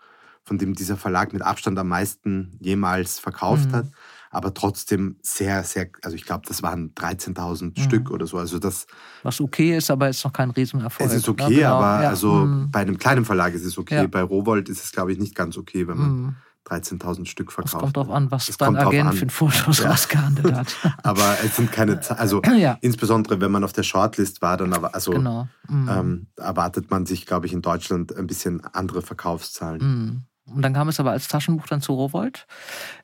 [0.48, 3.76] von dem dieser Verlag mit Abstand am meisten jemals verkauft mhm.
[3.76, 3.86] hat.
[4.30, 7.82] Aber trotzdem sehr, sehr, also ich glaube, das waren 13.000 mhm.
[7.82, 8.36] Stück oder so.
[8.36, 8.86] Also das,
[9.22, 11.08] Was okay ist, aber ist noch kein Riesenerfolg.
[11.08, 11.76] Es ist okay, ja, genau.
[11.76, 12.08] aber ja.
[12.10, 12.70] also mhm.
[12.70, 13.96] bei einem kleinen Verlag ist es okay.
[13.96, 14.06] Ja.
[14.06, 16.36] Bei Rowold ist es, glaube ich, nicht ganz okay, wenn man
[16.68, 17.24] 13.000 mhm.
[17.24, 17.74] Stück verkauft.
[17.74, 19.90] Es kommt darauf an, was dein Agent für ein Vorschuss ja.
[19.90, 20.76] rausgehandelt hat.
[21.02, 22.76] aber es sind keine, also ja.
[22.80, 25.48] insbesondere wenn man auf der Shortlist war, dann aber, also genau.
[25.68, 25.88] mhm.
[25.88, 29.80] ähm, erwartet man sich, glaube ich, in Deutschland ein bisschen andere Verkaufszahlen.
[29.80, 30.22] Mhm.
[30.54, 32.46] Und dann kam es aber als Taschenbuch dann zu Rowold.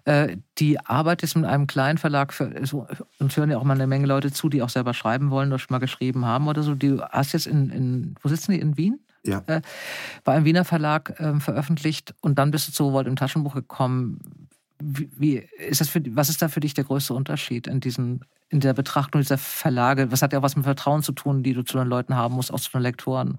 [0.05, 2.33] Äh, die arbeitet jetzt mit einem kleinen Verlag.
[2.33, 2.87] Für, so,
[3.19, 5.59] uns hören ja auch mal eine Menge Leute zu, die auch selber schreiben wollen oder
[5.59, 6.75] schon mal geschrieben haben oder so.
[6.75, 8.61] Du hast jetzt in, in wo sitzen die?
[8.61, 9.01] In Wien?
[9.27, 9.43] Ja.
[9.47, 9.63] Äh,
[10.23, 14.49] bei einem Wiener Verlag äh, veröffentlicht und dann bist du zu Rowold im Taschenbuch gekommen.
[14.83, 15.37] Wie, wie,
[15.69, 18.75] ist das für, was ist da für dich der größte Unterschied in, diesen, in der
[18.75, 20.13] Betrachtung dieser Verlage?
[20.13, 22.35] Was hat ja auch was mit Vertrauen zu tun, die du zu den Leuten haben
[22.35, 23.39] musst, auch zu den Lektoren?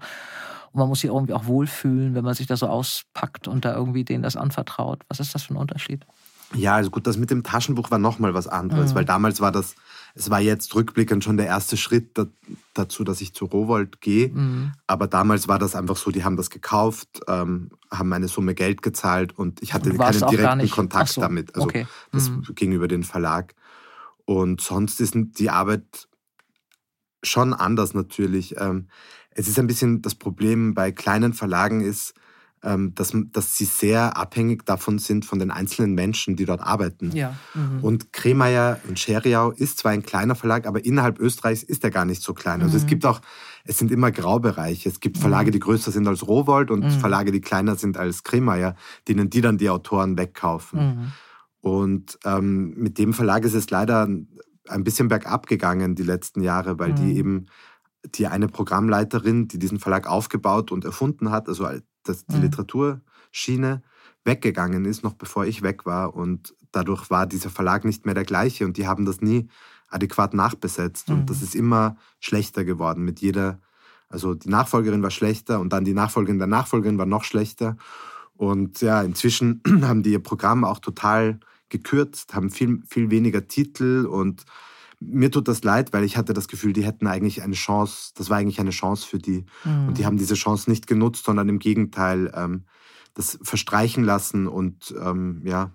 [0.76, 3.74] Und man muss sich irgendwie auch wohlfühlen, wenn man sich da so auspackt und da
[3.74, 5.04] irgendwie denen das anvertraut.
[5.08, 6.04] Was ist das für ein Unterschied?
[6.52, 8.96] Ja, also gut, das mit dem Taschenbuch war nochmal was anderes, mhm.
[8.96, 9.74] weil damals war das,
[10.14, 12.20] es war jetzt rückblickend schon der erste Schritt
[12.74, 14.28] dazu, dass ich zu Rowold gehe.
[14.28, 14.72] Mhm.
[14.86, 18.82] Aber damals war das einfach so, die haben das gekauft, ähm, haben eine Summe Geld
[18.82, 21.54] gezahlt und ich hatte keinen direkten Kontakt so, damit.
[21.54, 21.86] Also okay.
[22.12, 22.44] das mhm.
[22.54, 23.54] ging über den Verlag.
[24.26, 26.06] Und sonst ist die Arbeit
[27.22, 28.60] schon anders natürlich.
[28.60, 28.88] Ähm,
[29.36, 32.14] es ist ein bisschen das Problem bei kleinen Verlagen ist,
[32.62, 37.10] ähm, dass, dass sie sehr abhängig davon sind von den einzelnen Menschen, die dort arbeiten.
[37.12, 37.36] Ja.
[37.54, 37.84] Mhm.
[37.84, 42.06] Und Kremeyer in Scheriau ist zwar ein kleiner Verlag, aber innerhalb Österreichs ist er gar
[42.06, 42.62] nicht so klein.
[42.62, 42.82] Also mhm.
[42.82, 43.20] es gibt auch,
[43.64, 44.88] es sind immer Graubereiche.
[44.88, 45.52] Es gibt Verlage, mhm.
[45.52, 46.90] die größer sind als Rowold und mhm.
[46.90, 48.74] Verlage, die kleiner sind als Kremeyer,
[49.06, 50.80] denen die dann die Autoren wegkaufen.
[50.80, 51.12] Mhm.
[51.60, 54.08] Und ähm, mit dem Verlag ist es leider
[54.68, 57.16] ein bisschen bergab gegangen die letzten Jahre, weil die mhm.
[57.16, 57.46] eben
[58.14, 61.68] die eine Programmleiterin, die diesen Verlag aufgebaut und erfunden hat, also
[62.04, 62.42] dass die mhm.
[62.42, 63.82] Literaturschiene
[64.24, 66.14] weggegangen ist, noch bevor ich weg war.
[66.14, 69.48] Und dadurch war dieser Verlag nicht mehr der gleiche und die haben das nie
[69.88, 71.08] adäquat nachbesetzt.
[71.08, 71.14] Mhm.
[71.14, 71.44] Und das mhm.
[71.44, 73.60] ist immer schlechter geworden mit jeder,
[74.08, 77.76] also die Nachfolgerin war schlechter und dann die Nachfolgerin der Nachfolgerin war noch schlechter.
[78.34, 84.06] Und ja, inzwischen haben die ihr Programm auch total gekürzt, haben viel, viel weniger Titel
[84.06, 84.44] und
[85.00, 88.30] mir tut das leid, weil ich hatte das Gefühl, die hätten eigentlich eine Chance, das
[88.30, 89.44] war eigentlich eine Chance für die.
[89.64, 89.88] Mhm.
[89.88, 92.64] Und die haben diese Chance nicht genutzt, sondern im Gegenteil ähm,
[93.14, 95.72] das verstreichen lassen und ähm, ja,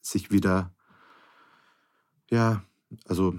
[0.00, 0.72] sich wieder
[2.30, 2.62] ja,
[3.08, 3.34] also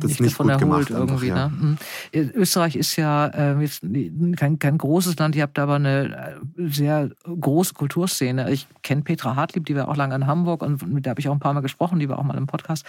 [0.00, 1.32] das nicht, nicht gut gemacht irgendwie.
[1.32, 1.48] Einfach, ja.
[1.48, 1.78] ne?
[2.12, 2.30] Hm.
[2.34, 3.82] Österreich ist ja äh, jetzt
[4.36, 8.50] kein, kein großes Land, ihr habt aber eine äh, sehr große Kulturszene.
[8.52, 11.28] Ich kenne Petra Hartlieb, die war auch lange in Hamburg und mit der habe ich
[11.28, 12.86] auch ein paar Mal gesprochen, die war auch mal im Podcast.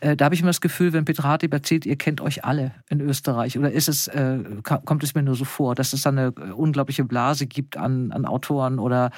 [0.00, 2.72] Äh, da habe ich immer das Gefühl, wenn Petra Hartlieb erzählt, ihr kennt euch alle
[2.88, 6.10] in Österreich oder ist es, äh, kommt es mir nur so vor, dass es da
[6.10, 9.10] eine unglaubliche Blase gibt an, an Autoren oder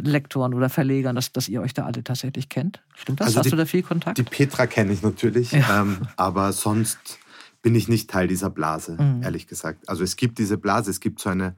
[0.00, 2.82] Lektoren oder Verlegern, dass, dass ihr euch da alle tatsächlich kennt?
[2.94, 3.28] Stimmt das?
[3.28, 4.18] Also Hast die, du da viel Kontakt?
[4.18, 5.82] Die Petra kenne ich natürlich, ja.
[5.82, 7.18] ähm, aber sonst
[7.62, 9.22] bin ich nicht Teil dieser Blase, mhm.
[9.22, 9.88] ehrlich gesagt.
[9.88, 11.56] Also es gibt diese Blase, es gibt so eine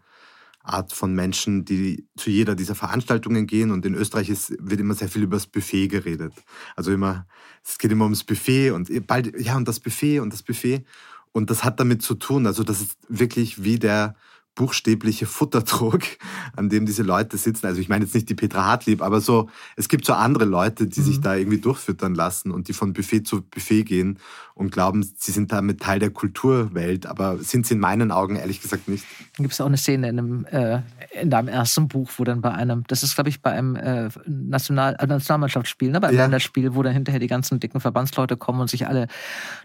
[0.64, 3.70] Art von Menschen, die zu jeder dieser Veranstaltungen gehen.
[3.70, 6.32] Und in Österreich ist, wird immer sehr viel über das Buffet geredet.
[6.76, 7.26] Also immer,
[7.64, 10.84] es geht immer ums Buffet und bald, ja, und das Buffet und das Buffet.
[11.32, 14.14] Und das hat damit zu tun, also das ist wirklich wie der
[14.54, 16.02] buchstäbliche Futterdruck,
[16.56, 17.66] an dem diese Leute sitzen.
[17.66, 20.86] Also ich meine jetzt nicht die Petra Hartlieb, aber so, es gibt so andere Leute,
[20.86, 21.04] die mhm.
[21.04, 24.18] sich da irgendwie durchfüttern lassen und die von Buffet zu Buffet gehen
[24.54, 28.60] und glauben, sie sind damit Teil der Kulturwelt, aber sind sie in meinen Augen ehrlich
[28.60, 29.04] gesagt nicht.
[29.36, 30.80] Dann gibt es auch eine Szene in, einem, äh,
[31.20, 34.10] in deinem ersten Buch, wo dann bei einem, das ist glaube ich bei einem äh,
[34.26, 36.00] National, äh, Nationalmannschaftsspiel, ne?
[36.00, 36.24] bei einem ja.
[36.24, 39.08] Länderspiel, wo dann hinterher die ganzen dicken Verbandsleute kommen und sich alle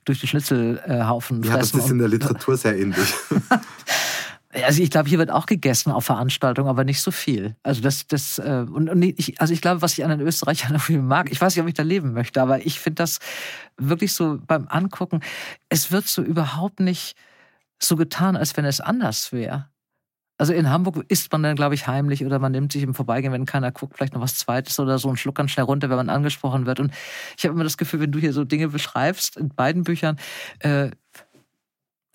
[0.05, 1.53] durch die Schnitzelhaufen äh, fressen.
[1.53, 3.13] Ja, das ist in der Literatur sehr ähnlich.
[4.49, 7.55] Also ich glaube, hier wird auch gegessen auf Veranstaltungen, aber nicht so viel.
[7.63, 10.79] Also das, das äh, und, und ich, also ich glaube, was ich an den Österreichern
[11.07, 13.19] mag, ich weiß nicht, ob ich da leben möchte, aber ich finde das
[13.77, 15.21] wirklich so beim Angucken,
[15.69, 17.17] es wird so überhaupt nicht
[17.79, 19.69] so getan, als wenn es anders wäre.
[20.39, 23.33] Also in Hamburg isst man dann, glaube ich, heimlich oder man nimmt sich im Vorbeigehen,
[23.33, 25.97] wenn keiner guckt, vielleicht noch was Zweites oder so und schluckt ganz schnell runter, wenn
[25.97, 26.79] man angesprochen wird.
[26.79, 26.93] Und
[27.37, 30.17] ich habe immer das Gefühl, wenn du hier so Dinge beschreibst in beiden Büchern,
[30.59, 30.91] äh,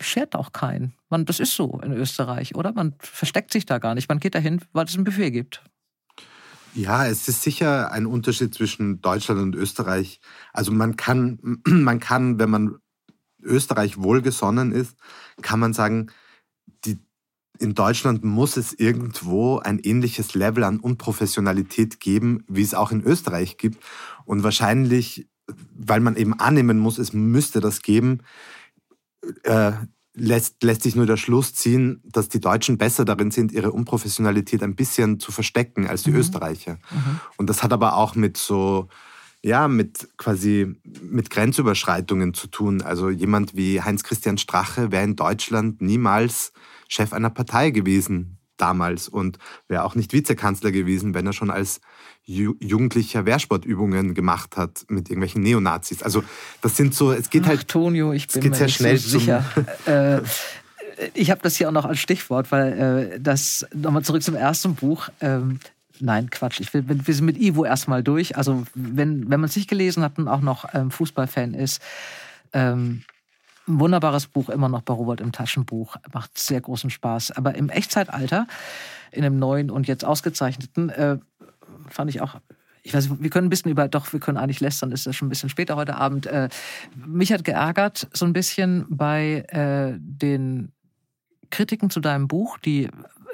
[0.03, 0.93] schert auch keinen.
[1.09, 2.73] Man, das ist so in Österreich, oder?
[2.73, 4.09] Man versteckt sich da gar nicht.
[4.09, 5.63] Man geht dahin, weil es ein Buffet gibt.
[6.75, 10.19] Ja, es ist sicher ein Unterschied zwischen Deutschland und Österreich.
[10.53, 12.77] Also man kann, man kann, wenn man
[13.41, 14.97] Österreich wohlgesonnen ist,
[15.41, 16.07] kann man sagen,
[16.85, 16.97] die,
[17.59, 23.03] in Deutschland muss es irgendwo ein ähnliches Level an Unprofessionalität geben, wie es auch in
[23.03, 23.83] Österreich gibt.
[24.25, 25.27] Und wahrscheinlich,
[25.75, 28.21] weil man eben annehmen muss, es müsste das geben,
[29.43, 29.73] äh,
[30.13, 34.63] lässt, lässt sich nur der Schluss ziehen, dass die Deutschen besser darin sind, ihre Unprofessionalität
[34.63, 36.17] ein bisschen zu verstecken als die mhm.
[36.17, 36.77] Österreicher.
[36.91, 37.19] Mhm.
[37.37, 38.89] Und das hat aber auch mit so,
[39.41, 42.81] ja, mit quasi mit Grenzüberschreitungen zu tun.
[42.81, 46.53] Also jemand wie Heinz-Christian Strache wäre in Deutschland niemals
[46.87, 49.37] Chef einer Partei gewesen damals und
[49.67, 51.81] wäre auch nicht Vizekanzler gewesen, wenn er schon als
[52.25, 56.01] Jugendlicher Wehrsportübungen gemacht hat mit irgendwelchen Neonazis.
[56.03, 56.23] Also
[56.61, 59.43] das sind so, es geht Ach, halt, Tonio, ich bin mir sehr schnell so sicher.
[59.85, 60.21] äh,
[61.13, 64.75] ich habe das hier auch noch als Stichwort, weil äh, das nochmal zurück zum ersten
[64.75, 65.09] Buch.
[65.19, 65.59] Ähm,
[65.99, 66.59] Nein, Quatsch.
[66.59, 68.35] Ich will, wir sind mit Ivo erstmal durch.
[68.35, 71.81] Also, wenn, wenn man es nicht gelesen hat und auch noch ähm, Fußballfan ist,
[72.51, 73.03] ähm,
[73.67, 75.95] ein wunderbares Buch, immer noch bei Robert im Taschenbuch.
[76.13, 77.31] Macht sehr großen Spaß.
[77.31, 78.47] Aber im Echtzeitalter,
[79.11, 81.17] in einem neuen und jetzt ausgezeichneten, äh,
[81.89, 82.35] fand ich auch
[82.85, 85.27] ich weiß, wir können ein bisschen über, doch, wir können eigentlich lästern, ist das schon
[85.27, 86.25] ein bisschen später heute Abend.
[86.25, 86.49] Äh,
[86.95, 90.73] mich hat geärgert so ein bisschen bei äh, den
[91.49, 92.89] Kritiken zu deinem Buch, die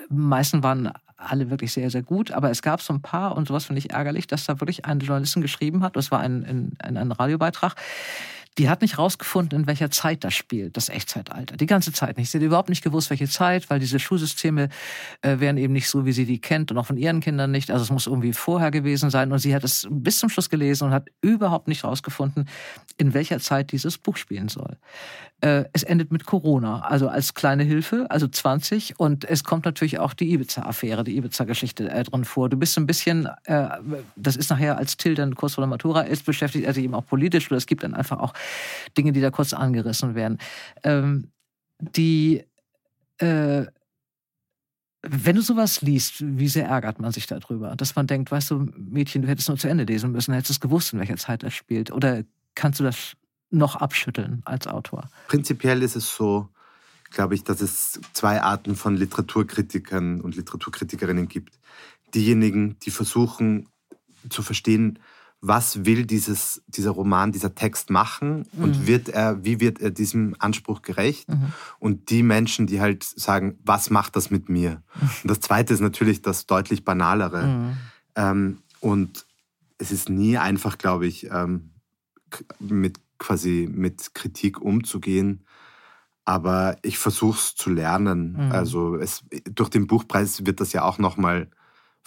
[0.09, 3.65] meisten waren alle wirklich sehr, sehr gut, aber es gab so ein paar, und sowas
[3.65, 7.11] finde ich ärgerlich, dass da wirklich ein Journalisten geschrieben hat, das war ein, ein, ein
[7.11, 7.75] Radiobeitrag,
[8.57, 11.55] die hat nicht rausgefunden, in welcher Zeit das spielt, das Echtzeitalter.
[11.55, 12.29] Die ganze Zeit nicht.
[12.29, 14.69] Sie hat überhaupt nicht gewusst, welche Zeit, weil diese Schulsysteme
[15.21, 17.71] äh, wären eben nicht so, wie sie die kennt und auch von ihren Kindern nicht.
[17.71, 19.31] Also es muss irgendwie vorher gewesen sein.
[19.31, 22.49] Und sie hat es bis zum Schluss gelesen und hat überhaupt nicht rausgefunden,
[22.97, 24.77] in welcher Zeit dieses Buch spielen soll.
[25.41, 28.99] Äh, es endet mit Corona, also als kleine Hilfe, also 20.
[28.99, 32.49] Und es kommt natürlich auch die Ibiza-Affäre, die Ibiza-Geschichte äh, drin vor.
[32.49, 33.69] Du bist so ein bisschen, äh,
[34.17, 36.93] das ist nachher, als Till dann kurz vor der Matura ist, beschäftigt er sich eben
[36.93, 38.33] auch politisch oder es gibt dann einfach auch
[38.97, 40.37] Dinge, die da kurz angerissen werden.
[40.83, 41.31] Ähm,
[41.79, 42.43] die,
[43.17, 43.65] äh,
[45.01, 47.75] wenn du sowas liest, wie sehr ärgert man sich darüber?
[47.75, 50.59] Dass man denkt, weißt du, Mädchen, du hättest nur zu Ende lesen müssen, hättest es
[50.59, 51.91] gewusst, in welcher Zeit das spielt.
[51.91, 52.23] Oder
[52.55, 53.13] kannst du das
[53.49, 55.09] noch abschütteln als Autor?
[55.27, 56.49] Prinzipiell ist es so,
[57.11, 61.57] glaube ich, dass es zwei Arten von Literaturkritikern und Literaturkritikerinnen gibt.
[62.13, 63.69] Diejenigen, die versuchen
[64.29, 64.99] zu verstehen,
[65.41, 68.87] was will dieses, dieser Roman, dieser Text machen und mhm.
[68.87, 71.29] wird er, wie wird er diesem Anspruch gerecht?
[71.29, 71.53] Mhm.
[71.79, 74.83] Und die Menschen, die halt sagen, was macht das mit mir?
[75.23, 77.47] Und das Zweite ist natürlich das deutlich banalere.
[77.47, 77.77] Mhm.
[78.15, 79.25] Ähm, und
[79.77, 81.71] es ist nie einfach, glaube ich, ähm,
[82.59, 85.45] mit quasi mit Kritik umzugehen.
[86.25, 88.33] Aber ich versuche es zu lernen.
[88.33, 88.51] Mhm.
[88.51, 91.49] Also es, durch den Buchpreis wird das ja auch nochmal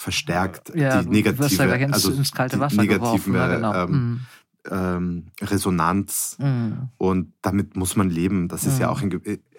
[0.02, 0.72] verstärkt.
[0.74, 3.74] Ja, die negative, ja ins, also ins kalte Wasser negativen geworfen, ja, genau.
[3.74, 4.20] ähm, mhm
[4.70, 6.88] ähm, Resonanz mhm.
[6.98, 8.48] und damit muss man leben.
[8.48, 8.80] Das ist mhm.
[8.80, 9.10] ja auch, in,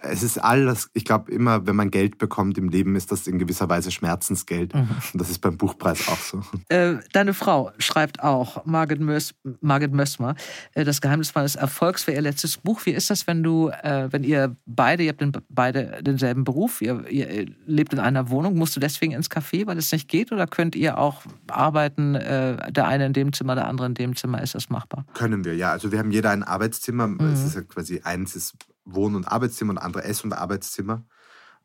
[0.03, 3.39] es ist alles, ich glaube immer, wenn man Geld bekommt im Leben, ist das in
[3.39, 4.73] gewisser Weise Schmerzensgeld.
[4.73, 4.89] Mhm.
[5.13, 6.41] Und das ist beim Buchpreis auch so.
[6.69, 10.35] Äh, deine Frau schreibt auch, Margit, Mös, Margit Mössmer,
[10.73, 12.85] äh, das Geheimnis meines Erfolgs für ihr letztes Buch.
[12.85, 16.81] Wie ist das, wenn du, äh, wenn ihr beide, ihr habt den, beide denselben Beruf,
[16.81, 20.31] ihr, ihr, lebt in einer Wohnung, musst du deswegen ins Café, weil es nicht geht?
[20.31, 24.15] Oder könnt ihr auch arbeiten, äh, der eine in dem Zimmer, der andere in dem
[24.15, 24.41] Zimmer?
[24.41, 24.83] Ist das machbar?
[24.83, 25.05] machbar?
[25.13, 25.71] Können wir, ja.
[25.71, 27.07] Also wir haben jeder ein Arbeitszimmer.
[27.07, 27.33] Mhm.
[27.33, 31.05] Es ist ja quasi eins ist Wohn- und Arbeitszimmer und andere Ess- und Arbeitszimmer.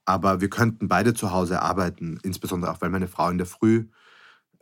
[0.04, 3.88] Aber wir könnten beide zu Hause arbeiten, insbesondere auch, weil meine Frau in der Früh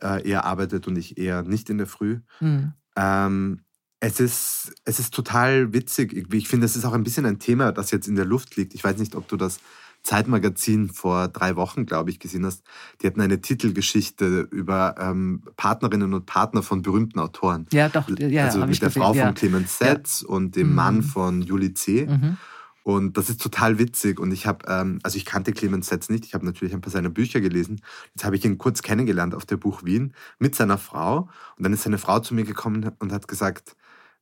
[0.01, 2.19] äh, eher arbeitet und ich eher nicht in der Früh.
[2.39, 2.73] Mhm.
[2.95, 3.61] Ähm,
[3.99, 6.13] es ist, es ist total witzig.
[6.13, 8.55] Ich, ich finde, es ist auch ein bisschen ein Thema, das jetzt in der Luft
[8.55, 8.75] liegt.
[8.75, 9.59] Ich weiß nicht, ob du das
[10.07, 12.63] Zeitmagazin vor drei Wochen, glaube ich, gesehen hast,
[13.01, 17.65] die hatten eine Titelgeschichte über ähm, Partnerinnen und Partner von berühmten Autoren.
[17.73, 18.07] Ja, doch.
[18.17, 19.25] Ja, also mit der gesehen, Frau ja.
[19.25, 20.29] von Clemens Setz ja.
[20.29, 20.75] und dem mhm.
[20.75, 22.05] Mann von Julie C.
[22.05, 22.37] Mhm.
[22.83, 24.21] Und das ist total witzig.
[24.21, 26.23] Und ich habe, ähm, also ich kannte Clemens Setz nicht.
[26.23, 27.81] Ich habe natürlich ein paar seiner Bücher gelesen.
[28.15, 31.27] Jetzt habe ich ihn kurz kennengelernt auf der Buch Wien mit seiner Frau.
[31.57, 33.75] Und dann ist seine Frau zu mir gekommen und hat gesagt,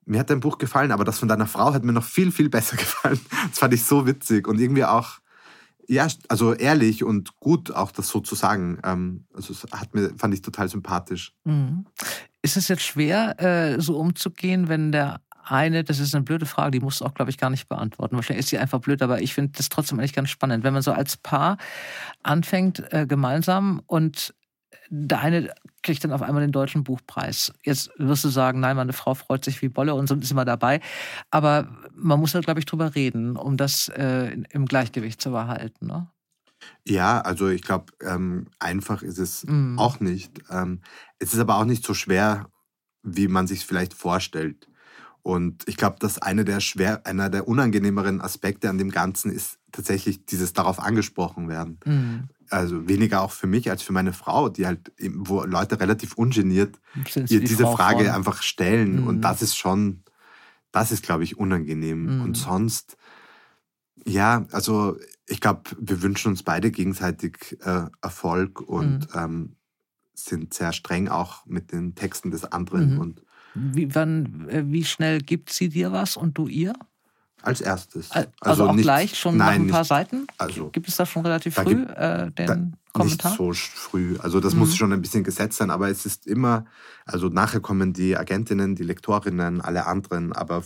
[0.07, 2.49] mir hat dein Buch gefallen, aber das von deiner Frau hat mir noch viel, viel
[2.49, 3.19] besser gefallen.
[3.51, 5.19] Das fand ich so witzig und irgendwie auch
[5.88, 8.79] ja, also ehrlich und gut auch das so zu sagen.
[8.83, 11.33] Ähm, also hat mir, fand ich total sympathisch.
[11.43, 11.86] Mhm.
[12.41, 16.71] Ist es jetzt schwer, äh, so umzugehen, wenn der eine, das ist eine blöde Frage,
[16.71, 18.15] die musst du auch, glaube ich, gar nicht beantworten.
[18.15, 20.63] Wahrscheinlich ist sie einfach blöd, aber ich finde das trotzdem eigentlich ganz spannend.
[20.63, 21.57] Wenn man so als Paar
[22.23, 24.33] anfängt, äh, gemeinsam und
[24.89, 27.53] der eine kriegt dann auf einmal den deutschen Buchpreis.
[27.63, 30.45] Jetzt wirst du sagen, nein, meine Frau freut sich wie Bolle und so ist immer
[30.45, 30.81] dabei.
[31.31, 35.88] Aber man muss da, glaube ich, drüber reden, um das äh, im Gleichgewicht zu behalten.
[35.88, 36.07] Ne?
[36.88, 39.77] Ja, also ich glaube, ähm, einfach ist es mm.
[39.77, 40.39] auch nicht.
[40.49, 40.81] Ähm,
[41.19, 42.49] es ist aber auch nicht so schwer,
[43.03, 44.67] wie man sich vielleicht vorstellt.
[45.26, 49.57] Und ich glaube, dass eine der schwer, einer der unangenehmeren Aspekte an dem Ganzen ist
[49.71, 51.80] tatsächlich dieses darauf angesprochen werden.
[51.84, 56.13] Mm also weniger auch für mich als für meine Frau, die halt, wo Leute relativ
[56.13, 56.80] ungeniert
[57.15, 58.13] ihr die diese Frau Frage von.
[58.13, 59.01] einfach stellen.
[59.01, 59.07] Mhm.
[59.07, 60.03] Und das ist schon,
[60.71, 62.17] das ist, glaube ich, unangenehm.
[62.17, 62.21] Mhm.
[62.21, 62.97] Und sonst,
[64.05, 64.97] ja, also
[65.28, 69.19] ich glaube, wir wünschen uns beide gegenseitig äh, Erfolg und mhm.
[69.19, 69.55] ähm,
[70.13, 72.95] sind sehr streng auch mit den Texten des anderen.
[72.95, 72.99] Mhm.
[72.99, 73.24] Und
[73.56, 76.74] wie, wann, äh, wie schnell gibt sie dir was und du ihr?
[77.41, 78.12] Als erstes.
[78.12, 80.28] Also, also auch nicht, gleich schon nein, nach ein paar nicht, Seiten?
[80.38, 83.32] Also, gibt es da schon relativ früh äh, den Kommentar?
[83.32, 84.18] Nicht so früh.
[84.20, 84.60] Also das mhm.
[84.60, 86.66] muss schon ein bisschen gesetzt sein, aber es ist immer,
[87.06, 90.64] also nachher kommen die Agentinnen, die Lektorinnen, alle anderen, aber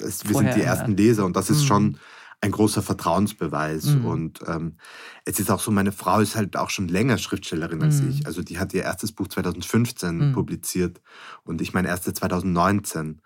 [0.00, 1.66] es, wir sind die ersten Leser und das ist mhm.
[1.66, 1.98] schon
[2.40, 3.86] ein großer Vertrauensbeweis.
[3.86, 4.04] Mhm.
[4.04, 4.76] Und ähm,
[5.24, 8.10] es ist auch so, meine Frau ist halt auch schon länger Schriftstellerin als mhm.
[8.10, 8.26] ich.
[8.26, 10.32] Also die hat ihr erstes Buch 2015 mhm.
[10.32, 11.00] publiziert
[11.44, 13.20] und ich mein erstes 2019.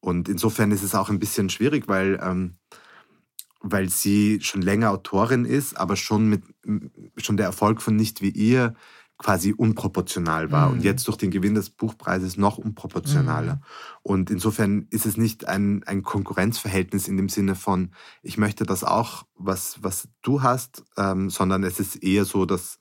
[0.00, 2.56] Und insofern ist es auch ein bisschen schwierig, weil, ähm,
[3.60, 6.42] weil sie schon länger Autorin ist, aber schon, mit,
[7.16, 8.74] schon der Erfolg von Nicht wie ihr
[9.18, 10.68] quasi unproportional war.
[10.68, 10.74] Mhm.
[10.74, 13.56] Und jetzt durch den Gewinn des Buchpreises noch unproportionaler.
[13.56, 13.60] Mhm.
[14.02, 17.92] Und insofern ist es nicht ein, ein Konkurrenzverhältnis in dem Sinne von,
[18.22, 22.78] ich möchte das auch, was, was du hast, ähm, sondern es ist eher so, dass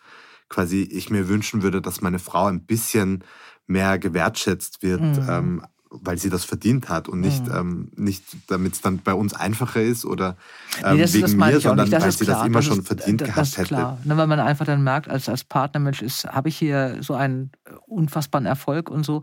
[0.50, 3.24] quasi ich mir wünschen würde, dass meine Frau ein bisschen
[3.66, 5.28] mehr gewertschätzt wird, mhm.
[5.30, 5.66] ähm,
[6.02, 7.54] weil sie das verdient hat und nicht, mhm.
[7.54, 10.36] ähm, nicht damit es dann bei uns einfacher ist oder
[10.84, 12.40] ähm, nee, wegen mir, sondern weil sie klar.
[12.40, 13.68] das immer das schon verdient das gehabt hätte.
[13.68, 14.00] Klar.
[14.04, 17.52] Ne, weil man einfach dann merkt, als, als Partnermensch ist, habe ich hier so einen
[17.86, 19.22] unfassbaren Erfolg und so.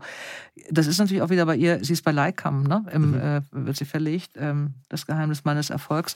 [0.69, 2.85] Das ist natürlich auch wieder bei ihr, sie ist bei Leikam, ne?
[2.93, 3.17] Im, mhm.
[3.17, 6.15] äh, wird sie verlegt, ähm, das Geheimnis meines Erfolgs.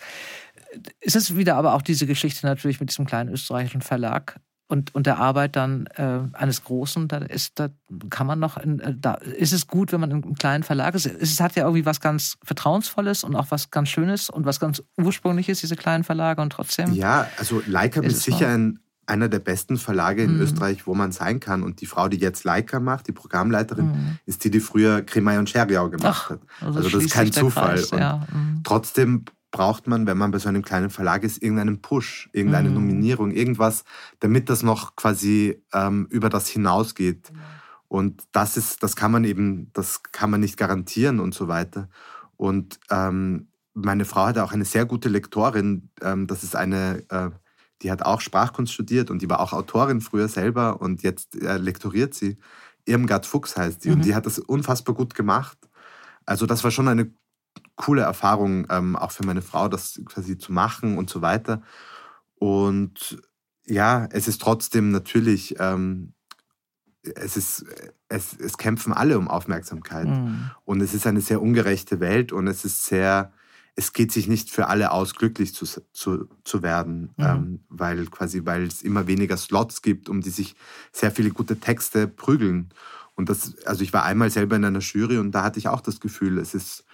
[1.01, 5.05] Es ist wieder aber auch diese Geschichte natürlich mit diesem kleinen österreichischen Verlag, und, und
[5.05, 7.70] der Arbeit dann äh, eines Großen, da ist, da
[8.09, 11.05] kann man noch, in, äh, da ist es gut, wenn man einem kleinen Verlag ist.
[11.05, 14.82] Es hat ja irgendwie was ganz Vertrauensvolles und auch was ganz Schönes und was ganz
[14.97, 16.93] Ursprüngliches, diese kleinen Verlage und trotzdem.
[16.93, 20.41] Ja, also Leica ist, ist sicher ein, einer der besten Verlage in mhm.
[20.41, 21.61] Österreich, wo man sein kann.
[21.61, 24.20] Und die Frau, die jetzt Leica macht, die Programmleiterin, mhm.
[24.26, 26.39] ist die, die früher Kremai und Scheriau gemacht Ach, hat.
[26.61, 27.76] Also, also das ist kein Zufall.
[27.76, 28.26] Kreis, ja.
[28.34, 28.61] mhm.
[28.63, 29.26] Trotzdem
[29.56, 32.76] braucht man, wenn man bei so einem kleinen Verlag ist, irgendeinen Push, irgendeine mhm.
[32.76, 33.86] Nominierung, irgendwas,
[34.20, 37.32] damit das noch quasi ähm, über das hinausgeht.
[37.32, 37.39] Mhm.
[37.88, 41.88] Und das ist, das kann man eben, das kann man nicht garantieren und so weiter.
[42.36, 45.89] Und ähm, meine Frau hatte auch eine sehr gute Lektorin.
[46.01, 47.30] Ähm, das ist eine, äh,
[47.82, 51.56] die hat auch Sprachkunst studiert und die war auch Autorin früher selber und jetzt äh,
[51.56, 52.36] lektoriert sie.
[52.84, 53.95] Irmgard Fuchs heißt die mhm.
[53.95, 55.58] und die hat das unfassbar gut gemacht.
[56.26, 57.10] Also das war schon eine
[57.76, 61.62] coole Erfahrung, ähm, auch für meine Frau, das quasi zu machen und so weiter.
[62.36, 63.22] Und
[63.66, 66.14] ja, es ist trotzdem natürlich, ähm,
[67.04, 67.66] es ist,
[68.10, 70.08] es, es kämpfen alle um Aufmerksamkeit.
[70.08, 70.52] Mhm.
[70.64, 73.32] Und es ist eine sehr ungerechte Welt und es ist sehr,
[73.76, 77.26] es geht sich nicht für alle aus, glücklich zu, zu, zu werden, mhm.
[77.26, 80.56] ähm, weil quasi, weil es immer weniger Slots gibt, um die sich
[80.92, 82.70] sehr viele gute Texte prügeln.
[83.16, 85.82] Und das, also ich war einmal selber in einer Jury und da hatte ich auch
[85.82, 86.85] das Gefühl, es ist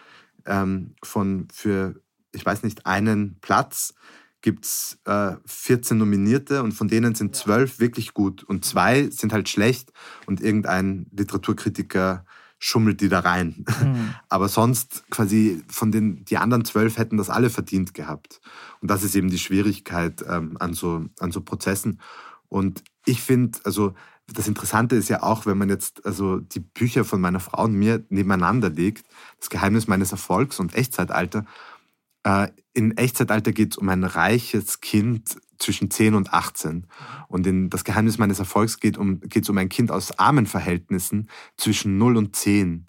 [0.46, 3.94] ähm, von für, ich weiß nicht, einen Platz
[4.42, 9.34] gibt es äh, 14 Nominierte und von denen sind zwölf wirklich gut und zwei sind
[9.34, 9.92] halt schlecht
[10.26, 12.26] und irgendein Literaturkritiker
[12.58, 13.66] schummelt die da rein.
[13.84, 14.14] Mhm.
[14.30, 18.40] Aber sonst quasi von den, die anderen zwölf hätten das alle verdient gehabt.
[18.82, 22.00] Und das ist eben die Schwierigkeit ähm, an, so, an so Prozessen.
[22.50, 23.96] Und ich finde, also
[24.34, 27.74] das Interessante ist ja auch, wenn man jetzt also die Bücher von meiner Frau und
[27.74, 29.06] mir nebeneinander legt,
[29.40, 31.46] das Geheimnis meines Erfolgs und Echtzeitalter.
[32.24, 36.88] Äh, in Echtzeitalter geht es um ein reiches Kind zwischen 10 und 18.
[37.28, 40.46] Und in das Geheimnis meines Erfolgs geht es um, geht's um ein Kind aus armen
[40.46, 42.88] Verhältnissen zwischen 0 und 10.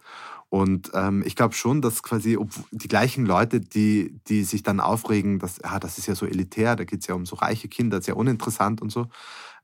[0.48, 2.38] Und ähm, ich glaube schon, dass quasi
[2.72, 6.76] die gleichen Leute, die, die sich dann aufregen, dass ah, das ist ja so elitär,
[6.76, 9.08] da geht es ja um so reiche Kinder, sehr uninteressant und so,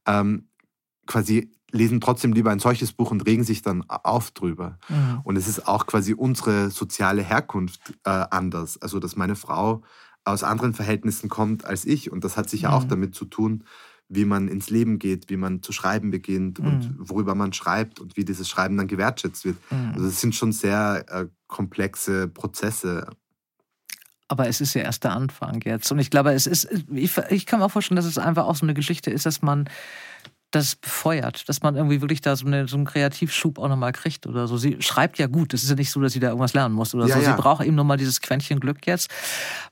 [0.06, 0.48] ähm,
[1.06, 4.78] quasi lesen trotzdem lieber ein solches Buch und regen sich dann auf drüber.
[4.88, 5.20] Mhm.
[5.24, 8.80] Und es ist auch quasi unsere soziale Herkunft äh, anders.
[8.80, 9.82] Also, dass meine Frau
[10.24, 12.10] aus anderen Verhältnissen kommt als ich.
[12.10, 12.74] Und das hat sicher mhm.
[12.74, 13.64] auch damit zu tun,
[14.08, 16.66] wie man ins Leben geht, wie man zu schreiben beginnt mhm.
[16.66, 19.56] und worüber man schreibt und wie dieses Schreiben dann gewertschätzt wird.
[19.70, 19.92] Mhm.
[19.94, 23.08] Also es sind schon sehr äh, komplexe Prozesse.
[24.28, 25.90] Aber es ist ja erst der Anfang jetzt.
[25.92, 28.56] Und ich glaube, es ist, ich, ich kann mir auch vorstellen, dass es einfach auch
[28.56, 29.68] so eine Geschichte ist, dass man
[30.50, 34.26] das befeuert, dass man irgendwie wirklich da so, eine, so einen Kreativschub auch nochmal kriegt
[34.26, 34.56] oder so.
[34.56, 35.52] Sie schreibt ja gut.
[35.52, 37.20] Es ist ja nicht so, dass sie da irgendwas lernen muss oder ja, so.
[37.20, 39.10] Sie braucht eben nochmal dieses Quäntchen Glück jetzt.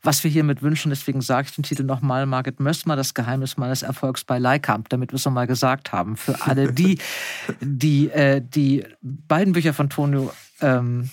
[0.02, 3.82] Was wir hiermit wünschen, deswegen sage ich den Titel nochmal, Margit Mössmer, das Geheimnis meines
[3.82, 6.16] Erfolgs bei Leikamp, damit wir es nochmal gesagt haben.
[6.16, 6.98] Für alle die,
[7.60, 11.10] die äh, die beiden Bücher von Tonio ähm,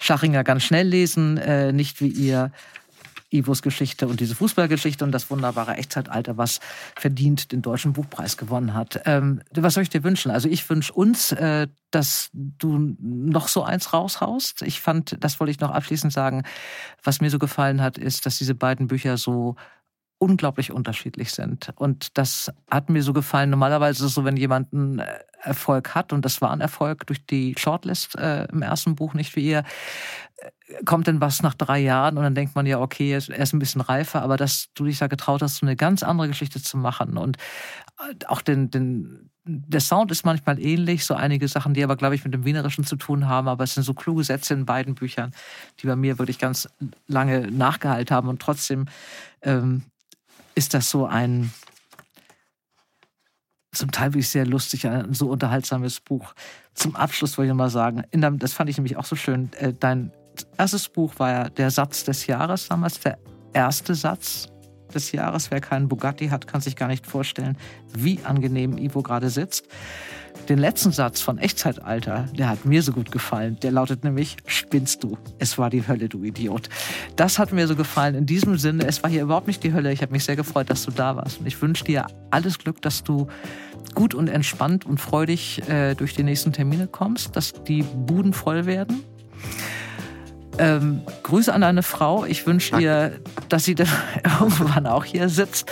[0.00, 2.52] Schachinger ganz schnell lesen, äh, nicht wie ihr
[3.30, 6.60] Ivos Geschichte und diese Fußballgeschichte und das wunderbare Echtzeitalter, was
[6.96, 9.02] verdient den Deutschen Buchpreis gewonnen hat.
[9.04, 10.30] Ähm, was soll ich dir wünschen?
[10.30, 14.62] Also ich wünsche uns, äh, dass du noch so eins raushaust.
[14.62, 16.44] Ich fand, das wollte ich noch abschließend sagen,
[17.02, 19.56] was mir so gefallen hat, ist, dass diese beiden Bücher so
[20.18, 21.72] unglaublich unterschiedlich sind.
[21.76, 23.50] Und das hat mir so gefallen.
[23.50, 25.02] Normalerweise ist es so, wenn jemand einen
[25.40, 29.36] Erfolg hat, und das war ein Erfolg durch die Shortlist äh, im ersten Buch, nicht
[29.36, 29.62] wie ihr,
[30.38, 33.52] äh, kommt denn was nach drei Jahren und dann denkt man ja, okay, er ist
[33.52, 36.60] ein bisschen reifer, aber dass du dich da getraut hast, so eine ganz andere Geschichte
[36.60, 37.36] zu machen und
[38.00, 42.16] äh, auch den, den, der Sound ist manchmal ähnlich, so einige Sachen, die aber, glaube
[42.16, 44.96] ich, mit dem Wienerischen zu tun haben, aber es sind so kluge Sätze in beiden
[44.96, 45.32] Büchern,
[45.80, 46.68] die bei mir wirklich ganz
[47.06, 48.86] lange nachgehalten haben und trotzdem
[49.42, 49.84] ähm,
[50.58, 51.52] ist das so ein
[53.72, 56.34] zum Teil wirklich sehr lustig, ein so unterhaltsames Buch.
[56.74, 59.72] Zum Abschluss wollte ich mal sagen, dem, das fand ich nämlich auch so schön, äh,
[59.72, 60.10] dein
[60.56, 63.18] erstes Buch war ja der Satz des Jahres damals, der
[63.52, 64.48] erste Satz
[64.92, 65.52] des Jahres.
[65.52, 67.56] Wer keinen Bugatti hat, kann sich gar nicht vorstellen,
[67.94, 69.68] wie angenehm Ivo gerade sitzt.
[70.48, 73.58] Den letzten Satz von Echtzeitalter, der hat mir so gut gefallen.
[73.62, 75.18] Der lautet nämlich, spinnst du?
[75.38, 76.68] Es war die Hölle, du Idiot.
[77.16, 78.14] Das hat mir so gefallen.
[78.14, 79.92] In diesem Sinne, es war hier überhaupt nicht die Hölle.
[79.92, 81.40] Ich habe mich sehr gefreut, dass du da warst.
[81.40, 83.26] Und ich wünsche dir alles Glück, dass du
[83.94, 88.66] gut und entspannt und freudig äh, durch die nächsten Termine kommst, dass die Buden voll
[88.66, 89.04] werden
[90.58, 92.24] Ähm, Grüße an deine Frau.
[92.24, 93.12] Ich wünsche ihr,
[93.48, 93.88] dass sie dann
[94.40, 95.70] irgendwann auch hier sitzt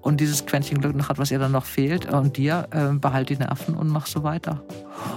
[0.00, 2.06] und dieses Quäntchen Glück noch hat, was ihr dann noch fehlt.
[2.12, 4.62] Und dir, äh, behalt die Nerven und mach so weiter.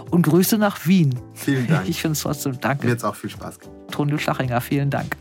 [0.10, 1.16] Und Grüße nach Wien.
[1.34, 1.88] Vielen Dank.
[1.88, 2.86] Ich finde es trotzdem, danke.
[2.86, 3.78] Mir hat auch viel Spaß gemacht.
[3.92, 5.16] Tonio Schlachinger, vielen Dank.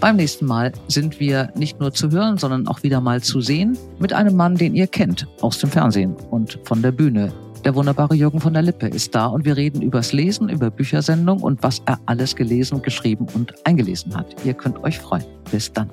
[0.00, 3.78] Beim nächsten Mal sind wir nicht nur zu hören, sondern auch wieder mal zu sehen
[3.98, 7.32] mit einem Mann, den ihr kennt aus dem Fernsehen und von der Bühne.
[7.64, 11.40] Der wunderbare Jürgen von der Lippe ist da und wir reden übers Lesen, über Büchersendung
[11.40, 14.26] und was er alles gelesen, geschrieben und eingelesen hat.
[14.44, 15.24] Ihr könnt euch freuen.
[15.50, 15.88] Bis dann.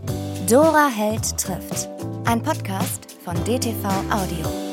[0.49, 1.87] Dora Held trifft.
[2.25, 4.70] Ein Podcast von DTV Audio.